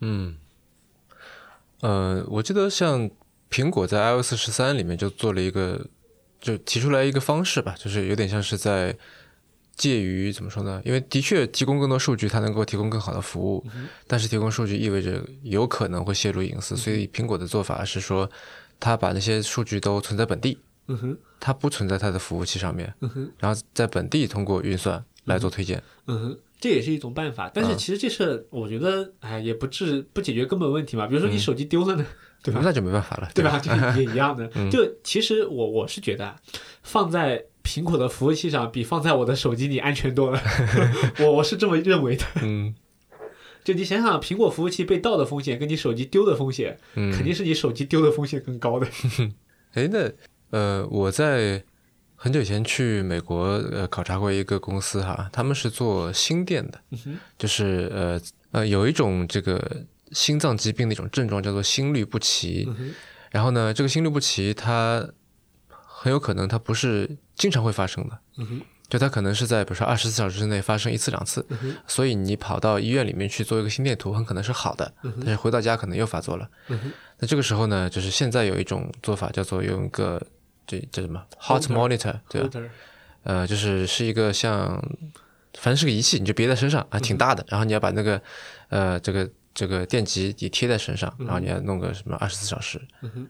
[0.00, 0.38] 嗯，
[1.80, 3.10] 呃，我记得像
[3.50, 5.86] 苹果在 iOS 十三里面就做了一个，
[6.40, 8.96] 就提出来一个方式吧，就是有点像是在
[9.76, 10.80] 介于怎么说呢？
[10.84, 13.64] 因为的确提供更多数据，它能够提供更好的服务，
[14.06, 18.30] 但是提供数据意味着有可能会泄露隐私，所以苹果的做法是说，
[18.78, 20.58] 它把那些数据都存在本地，
[20.88, 25.82] 嗯哼，它不存在它的服务器上面，嗯哼，然后在本地通过运算来做推荐。
[26.06, 27.50] 嗯哼，这也是一种办法。
[27.52, 31.06] 但是其实这事，我觉得，哎，也不治不解决根本问题嘛。
[31.06, 32.06] 比如说你手机丢了呢，
[32.44, 32.60] 对吧？
[32.62, 33.58] 那就没办法了，对吧？
[33.58, 34.46] 就也一样的。
[34.70, 36.36] 就其实我我是觉得啊，
[36.84, 40.38] 放在苹果的服务器上比放在我的手机里安全多了。
[41.20, 42.24] 我我是这么认为的。
[42.42, 42.74] 嗯
[43.64, 48.86] 就你想想，苹果服务器被盗的风险跟你手机丢的风险，嗯，肯定是你手机丢的风险更高的。
[49.72, 50.12] 哎，那
[50.50, 51.64] 呃，我在
[52.14, 58.20] 很久以前去美国呃考察过一个公司哈，他们是做新电的，哼就是呃
[58.50, 59.58] 呃有一种这个
[60.12, 62.94] 心脏疾病的一种症状叫做心律不齐，嗯
[63.30, 65.06] 然后呢，这个心律不齐它
[65.68, 76.48] 很有可能它不是经常会发生的，嗯就它可能是在比如说二十四小时之内发生一次两次，嗯所以你跑到医院里面去做一个心电图，很可能是好的，但是回到家可能又发作了。
[76.68, 80.20] 嗯那这个时候呢，就是现在有一种做法叫做用一个
[80.66, 82.60] 这叫什么？Heart Holter monitor，对吧？
[83.22, 84.68] 呃，就是是一个像，
[85.54, 87.44] 反正是个仪器，你就别在身上，啊挺大的。
[87.48, 88.20] 然后你要把那个
[88.68, 92.80] 呃这个这个电极你贴在身上，然后你要弄个什么二十四小时，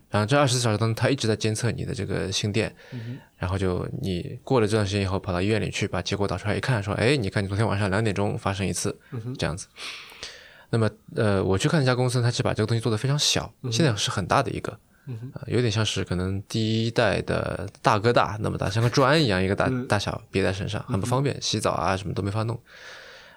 [0.08, 2.74] 然后这二十四小时当中，它一直在监测你的这个心电，
[3.36, 8.98] 然后就你过了这段时间以后，跑到医院里去，把结果导出来一看，说，哎，你看你昨天晚上两点钟发生一次，
[9.38, 9.66] 这样子。
[10.70, 14.78] 那么呃，我去看一家公司，它是把这个东西做得非常小，现在是很大的一个。
[15.06, 22.58] 呃有点像是可能第一代的大哥大那么大，像个砖一样一个大大小别在身上，很不方便，洗澡啊什么都没法弄。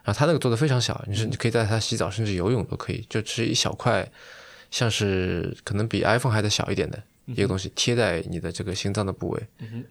[0.07, 4.09] 然后它那个做的非常小，你是你可以在它洗澡甚至游泳都可以，就只是一小块，
[4.71, 9.47] 像是可能比 iPhone 还得小一点的一个东西贴在你的这个心脏的部位，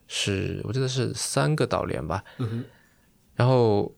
[0.09, 2.25] 是我记得是三个导联吧。
[3.35, 3.95] 然后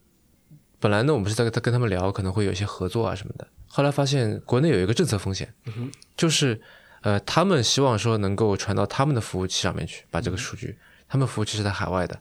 [0.80, 5.54] 本来呢，我们是在在跟他们聊可能会有一些合作啊什么的，后来发现国内有一个政策风险，
[6.16, 6.60] 就是
[7.02, 10.76] 呃，他们希望说能够传到他们的服务器上面去，把这个数据，
[11.09, 12.20] 他们服务器是在海外的，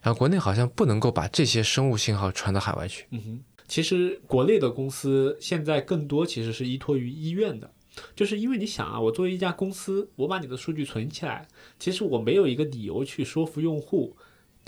[0.00, 3.06] 然后国内好像不能够把这些生物信号传到海外去。
[3.10, 7.70] 嗯哼，其实国内的公司现在更多其实是依托于医院的，
[8.14, 11.46] 就是因为你想啊，我作为一家公司，我把你的数据存起来，
[11.78, 14.16] 其实我没有一个理由去说服用户。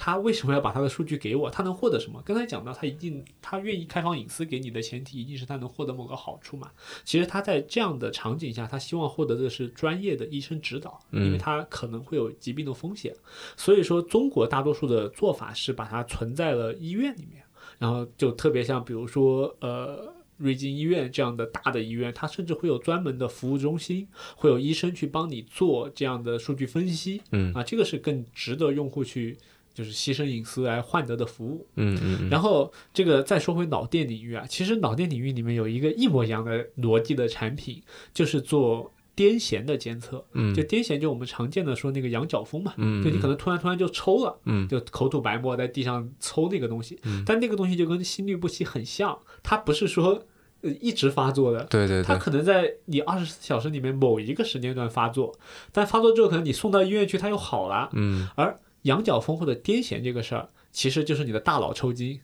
[0.03, 1.51] 他为什么要把他的数据给我？
[1.51, 2.23] 他能获得什么？
[2.25, 6.71] 刚才讲到，他一定他愿意开放隐私给你的前提，一定是他能获得某个好处嘛。
[7.05, 13.15] 其实他在这样的场景下，他希望获得的是专业的医生指导，因为他可能会有疾病的风险。
[13.59, 17.45] 所以说，中国大多数的做法是把它存在了医院里面，
[17.79, 20.15] 然后就特别像比如说呃。
[20.41, 27.21] 瑞金医院这样的大的医院，它甚至会有专门的服务中心，会有医生去帮你做这样的数据分析。
[27.33, 29.37] 嗯啊，这个是更值得用户去
[29.81, 31.66] 就是牺牲隐私来换得的服务。
[31.76, 40.22] 嗯嗯嗯然后这个再说回脑电领域啊，其实脑电领域里面有一个一模一样的逻辑的产品，就是做癫痫的监测。
[40.33, 50.22] 嗯就癫痫，就我们常见的说那个羊角风嘛，嗯就你可能突然突然就抽了，嗯就口吐白沫在地上抽那个东西，但那个东西就跟心律不齐很像，它不是说
[50.62, 55.35] 呃一直发作的，对对对，它可能在你二十四小时里面某一个时间段发作，
[55.72, 57.89] 但发作之后可能你送到医院去，它又好了。
[57.93, 62.20] 嗯而羊角风或者癫痫这个事儿，其实就是你的大脑抽筋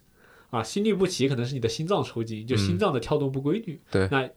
[0.51, 3.81] 啊，心律不齐可能是你的心脏抽筋，就心脏的跳动不规律。
[3.91, 4.29] 对那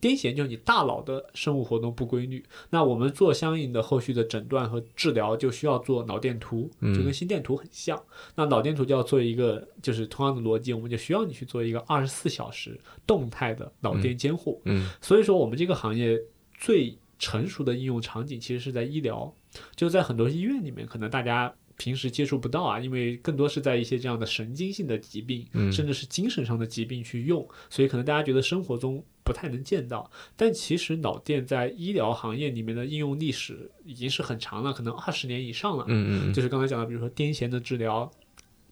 [0.00, 2.42] 癫痫就是你大脑的生物活动不规律。
[2.70, 8.02] 那我们做相应的后续的诊断和治疗，就需要做脑电图，就跟心电图很像。
[8.34, 14.62] 那脑电图就要做一个，就是同样的逻辑，我们就需要你去做一个二十四小时动态的脑电监护。
[14.64, 16.18] 嗯所以说，我们这个行业
[16.56, 19.30] 最成熟的应用场景其实是在医疗，
[19.76, 30.10] 就在很多医院里面，可能大家平时接触不到啊，因为更多是在一些这样的神经性的疾病，嗯甚至是精神上的疾病去用，所以可能大家觉得生活中不太能见到。
[30.36, 35.86] 但其实脑电在医疗行业里面的应用历史已经是很长了，可能二十年以上了。
[35.88, 38.10] 嗯嗯就是刚才讲的，比如说癫痫的治疗，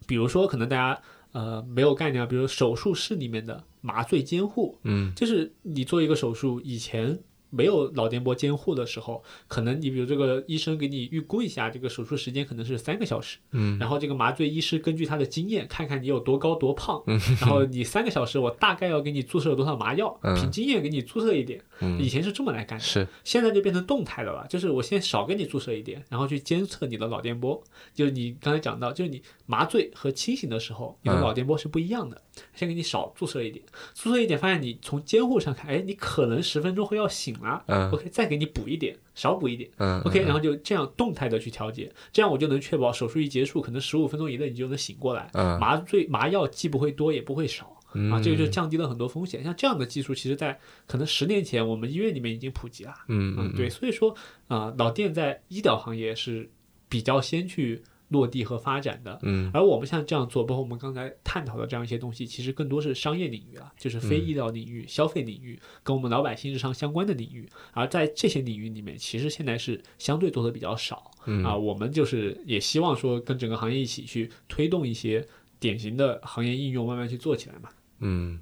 [0.06, 1.00] 比如说可能大家
[1.32, 7.18] 呃没有概念啊，比如手术室里面的麻醉监护，嗯就是你做一个手术以前。
[7.51, 13.78] 没有脑电波监护的时候，可能你比如这个医生给你预估一下，这个手术时间可能是三个小时，嗯。
[13.78, 17.18] 然后这个麻醉医师根据他的经验，看看你有多高多胖，嗯。
[17.40, 20.34] 然后你三个小时我大概要给你注射多少麻药，嗯。
[20.34, 21.62] 凭经验给你注射一点。
[21.80, 21.99] 嗯。
[22.01, 23.07] 以前是这么来干的，是。
[23.24, 27.62] 现在就变成动态的了，就是我先少给你注射一点，然后去监测你的脑电波。
[27.94, 31.20] 就是你刚才讲到，就是你麻醉和清醒的时候，你的嗯。
[31.20, 32.20] 脑电波是不一样的。
[32.55, 39.68] 先给你少注射一点，注射一点，发现你从监护上看，哎，你可能十分钟后要醒了、嗯 o k 再给你补一点，少补一点。
[39.76, 47.74] 嗯 OK，嗯然后就这样动态的去调节，这样我就能确保手术一结束，可能十五分钟以内你就能醒过来，嗯麻醉麻药既不会多也不会少。
[47.95, 49.43] 嗯啊，这个就降低了很多风险。
[49.43, 52.95] 像这样的技术，其实在可能十年前，我们医院里面已经普及了。
[53.09, 54.14] 嗯嗯，对，所以说
[54.47, 56.51] 啊、老店在医疗行业是
[56.91, 59.18] 比较先去落地和发展的。
[59.22, 67.48] 嗯而我们像这样做，包括我们刚才探讨的这样一些东西，其实更多是商业领域啊，就是非医疗领域、消费领域，跟我们老百姓日常相关的领域。
[67.72, 71.11] 而在这些领域里面，其实现在是相对做的比较少。
[71.26, 75.26] 嗯啊，我们就是也希望说跟整个行业一起去推动一些
[75.61, 77.68] 典型的行业应用，慢慢去做起来嘛。
[77.98, 78.40] 嗯，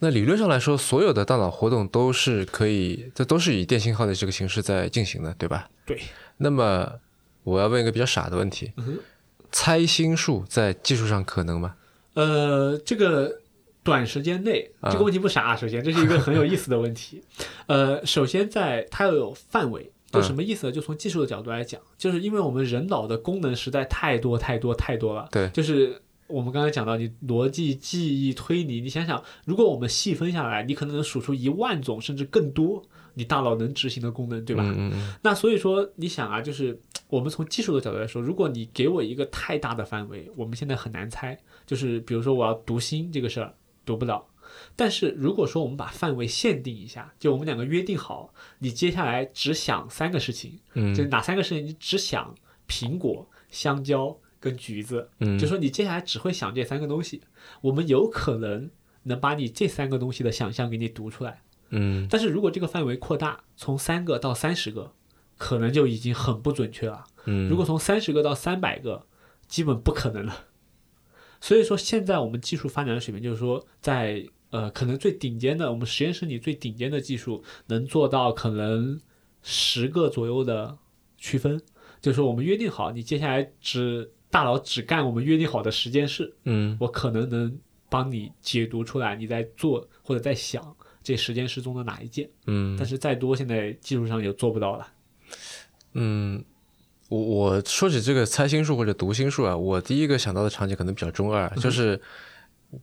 [0.00, 5.70] 那理论上来说，所有的大脑活动都是可以，这都是以电信号的这个形式在进行的，对吧？
[5.86, 5.98] 对。
[6.36, 6.92] 那么
[7.44, 8.98] 我要问一个比较傻的问题：嗯
[9.52, 11.76] 猜心术在技术上可能吗？
[12.14, 13.40] 呃，这个
[13.84, 17.22] 短时间内啊这个问题不傻、啊，首先这是一个很有意思的问题。
[17.68, 20.72] 呃，首先在它要有范围，就什么意思呢？
[20.72, 26.00] 就从技术的角度来讲，就是因为我们人脑的功能实在太多太多太多了，对就是。
[26.26, 32.82] 我们刚才讲到，你逻辑、记忆、推理，你想想，如果我们细分下来，你可能能数出一万种甚至更多
[33.14, 34.62] 你大脑能执行的功能，对吧？
[34.76, 41.38] 嗯那所以说，你想啊，就是 我们从技术的角度来说，如果你给我一个太大的范围，我们现在很难猜。
[41.66, 43.54] 就是比如说我要读心这个事儿，
[43.86, 44.26] 读不了。
[44.76, 51.66] 但是如果说我们把范围限定一下，就我们两个约定好，你接下来只想三个事情，嗯就哪三个事情？
[51.66, 52.34] 你只想
[52.68, 57.22] 苹果、香蕉跟橘子，嗯，就说你接下来只会想这三个东西，
[57.62, 58.70] 我们有可能
[59.04, 61.42] 能把你这三个东西的想象给你读出来。
[61.76, 64.92] 嗯但是如果这个范围扩大，从三个到三十个，
[65.36, 67.04] 可能就已经很不准确了。
[67.26, 69.06] 嗯，如果从三十个到三百个，
[69.48, 70.46] 基本不可能了。
[71.40, 78.98] 所以说，现在我们技术发展的水平，就是说在，呃可能最顶尖的，我们实验室里最顶尖的技术，能做到可能
[79.42, 80.78] 十个左右的
[81.18, 81.60] 区分。
[82.00, 87.58] 就是说，我们约定好，你接下来只大佬只干我们约定好的十件事，嗯我可能能
[87.88, 92.28] 帮你解读出来你在做或者在想这十件事中的哪一件。
[92.48, 94.88] 嗯但是再多，现在技术上也做不到了。
[95.92, 96.44] 嗯，
[97.08, 102.00] 我我说起这个猜心术或者读心术啊，我第一个想到的场景可能比较中二，就是。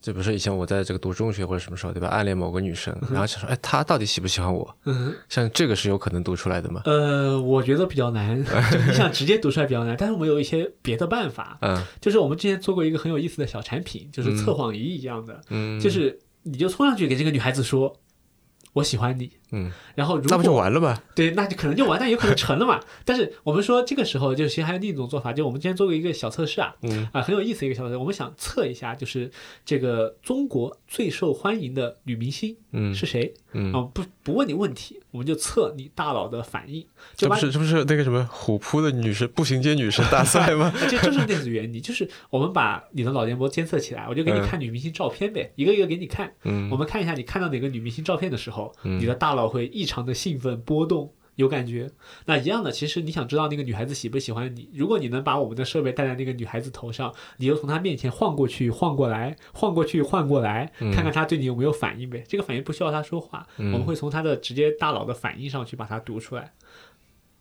[0.02, 2.08] 就比如说以前我在这个读中学或者什么时候，对吧？
[2.08, 4.74] 暗恋某个女生，然后想说，哎，她到底喜不喜欢我？
[4.86, 6.82] 嗯，像这个是有可能读出来的吗？
[6.86, 8.42] 呃，我觉得比较难，
[8.72, 9.98] 就你想直接读出来比较难。
[10.00, 17.94] 但是我们有一些别的办法，嗯就是我们之前做过一个很有意思的小产品，就是测谎仪一样的，嗯，就是你就冲上去给这个女孩子说。
[18.74, 21.02] 我喜欢你，嗯，然后如果那不就完了吗？
[21.16, 22.80] 对，那就可能就完，但有可能成了嘛。
[23.06, 29.30] 但是我们说这个时候，就其实还有另一种做法，就我们之前做过一个小测试啊，嗯啊，很有意思一个小测试，我们想测一下，就是
[29.66, 33.82] 这个中国最受欢迎的女明星嗯是谁嗯，啊？
[33.94, 36.86] 不不问你问题，我们就测你大脑的反应，
[37.16, 40.66] 这不是这不是那个什么虎扑的女神步行街女神大赛 吗？
[40.68, 46.32] 啊这就是电子原理，就是我们把你的脑电波监测起来，我就给你嗯看女明星照片呗，一个一个给你看。
[46.44, 51.14] 嗯我们看一下你看到哪个女明星照片的时候，嗯你的大脑会异常的兴奋波动。
[51.36, 51.90] 有感觉，
[52.26, 62.24] 那一样的，其实你想知道那个女孩子喜不喜欢你，如果你能把我们的设备戴在那个女孩子头上，你就从她面前晃过去、晃过来、晃过去、晃过来，嗯看看她对你有没有反应呗。
[62.28, 66.52] 这个反应不需要她说话，嗯我们会从她的直接大脑的反应上去把它读出来。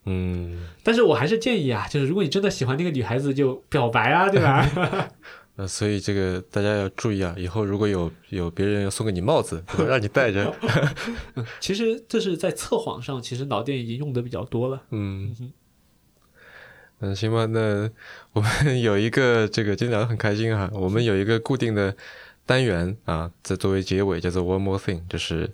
[0.05, 5.11] 嗯，但是我还是建议啊，就是如果你真的喜欢那个女孩子，就表白啊，对吧？
[5.61, 10.55] 呃，所以这个大家要注意啊，以后如果有有别人要送给你帽子，让你戴着，
[11.61, 14.83] 其实这是在测谎上，其实脑电已经用的比较多了。
[14.91, 15.53] 嗯哼
[17.01, 17.91] 嗯，行吧，那
[18.33, 21.95] 我们 有一个这个今天聊得很开心哈，我们有一个固定的
[22.47, 25.51] 单元啊，在作为结尾叫做 One More Thing，就是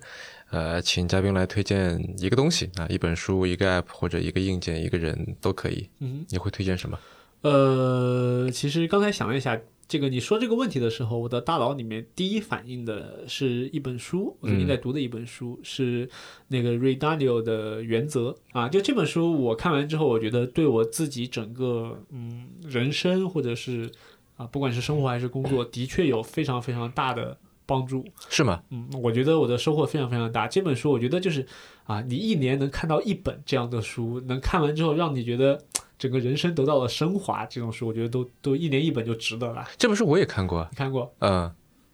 [0.51, 5.89] 呃，请嘉宾来推荐一个东西啊，一本书、一个 App 或者一个硬件、一个人都可以。
[5.99, 6.97] 嗯，你会推荐什么？
[7.41, 16.09] 呃，其实刚才想了一下，这个你说这个问题的时候，我的大脑里面第一反应的是一本书，我最近在读的一本书、是
[16.49, 18.67] 那个 Ray Dalio 的《原则》啊。
[18.67, 23.89] 就这本书，我看完之后，我觉得对我自己整个嗯人生或者是
[24.35, 27.37] 啊，不管是生活还是工作，的确有非常非常大的
[27.67, 28.03] 帮助。
[28.29, 28.63] 是吗？
[28.71, 30.47] 嗯，我觉得我的收获非常非常大。
[30.47, 31.45] 这本书我觉得就是
[31.83, 35.61] 啊，你一年能看到一本这样的书，能看完之后让你觉得
[35.99, 39.67] 整个人生得到了升华，这种书我觉得都都一年一本就值得了。
[39.77, 41.13] 这本书我也看过，你看过？
[41.19, 41.41] 嗯，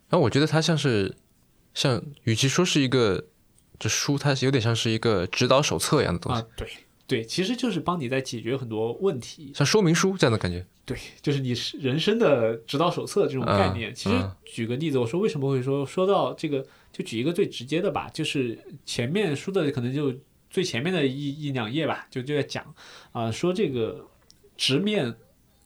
[0.09, 1.13] 然后我觉得它像是
[1.73, 3.25] 像，与其说是一个
[3.79, 6.67] 这书，它是有点像是一个指导手册一样的东西，啊，对
[7.13, 9.51] 对，其实就是帮你在解决很多问题。
[9.53, 10.65] 像说明书这样的感觉。
[10.83, 13.91] 对，就是你是人生的指导手册这种概念。
[13.91, 20.11] 嗯其实嗯举个例子，我说为什么会说说到这个，就举一个最直接的吧，就是前面书的可能就
[20.49, 22.73] 最前面的一一两页吧，就就在讲
[23.11, 24.07] 啊、说这个
[24.57, 25.15] 直面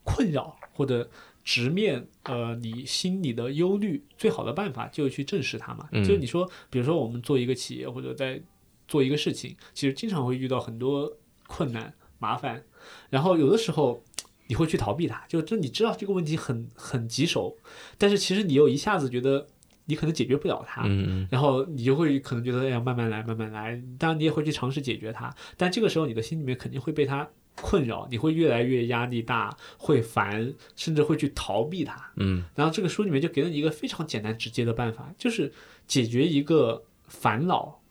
[0.04, 1.10] 困扰或者
[1.46, 5.88] 直面呃你心里的忧虑，最好的办法就是去正视它嘛。
[5.94, 8.42] 嗯就是你说，比如说我们做一个企业或者在
[8.88, 11.18] 做一个事情，其实经常会遇到很多
[11.48, 12.64] 困难麻烦，
[13.10, 14.04] 然后有的时候。
[14.50, 17.58] 你会去逃避它，就就你知道这个问题很很棘手，
[17.98, 19.46] 但是其实你又一下子觉得
[19.88, 27.28] 你可能解决不了它，嗯嗯然后你就会可能觉得哎呀慢慢来慢慢来，当然你也会去尝试解决它，但这个时候你的心里面肯定会被它
[27.58, 32.10] 困扰，你会越来越压力大，会烦，甚至会去逃避它。
[32.16, 35.52] 嗯然后这个书里面就给了你一个非常简单直接的办法，就是
[35.86, 37.82] 解决一个烦恼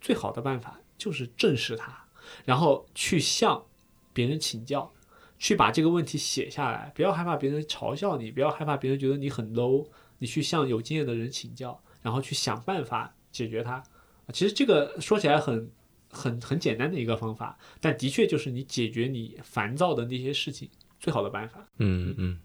[0.00, 2.03] 最好的办法就是正视它，
[2.44, 3.64] 然后去向
[4.12, 4.92] 别人请教，
[5.38, 9.86] 去把这个问题写下来，不要害怕别人嘲笑你，不要害怕别人觉得你很 low，
[10.18, 13.72] 你去向有经验的人请教，然后去想办法解决它。
[13.74, 13.84] 啊
[14.32, 15.70] 其实这个说起来很
[16.10, 21.68] 很很简单的一个方法，但的确就是你解决你烦躁的那些事情最好的办法。
[21.76, 22.40] 嗯嗯，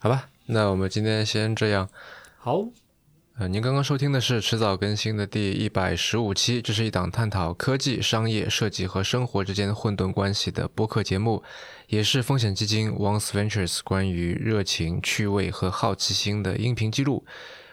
[0.00, 1.88] 好吧，那我们今天先这样。
[2.38, 2.66] 好，
[3.38, 11.42] 呃，您刚刚收听的是迟早更新的第一百十五期，这是一档探讨科技、商业、设计和生活之间混沌关系的播客节目，
[11.86, 17.24] 也是风险基金 Once Ventures 关于热情、趣味和好奇心的音频记录。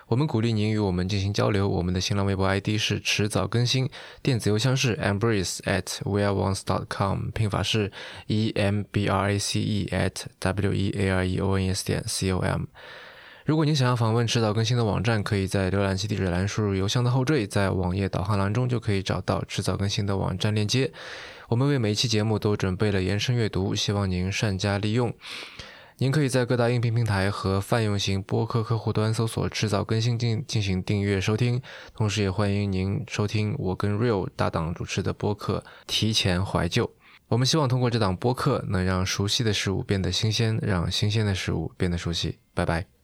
[0.08, 1.68] 我们鼓励您与我们进行交流。
[1.68, 3.90] 我们的新浪微博 ID 是迟早更新，
[4.24, 7.92] 电子邮箱是 embrace at weareones.com，拼法是
[8.28, 11.76] e m b r a c e at w e a r e o n
[11.76, 12.62] s 点 c o m。
[13.50, 20.92] 如果您想要访问迟早更新的网站，可以在浏览器地址栏输入邮箱的后缀，在网页导航栏中就可以找到迟早更新的网站链接。
[21.48, 25.12] 我们为每一期节目都准备了延伸阅读，希望您善加利用。
[25.98, 31.60] 您可以在各大音频平台和泛用型播客客户端搜索“迟早更新”进进行订阅收听，
[31.96, 36.86] 同时也欢迎您收听我跟 Real 搭档主持的播客《提前怀旧》。
[37.30, 42.38] 我们希望通过这档播客，能让熟悉的事物变得新鲜，让新鲜的事物变得熟悉。
[42.54, 42.99] 拜拜。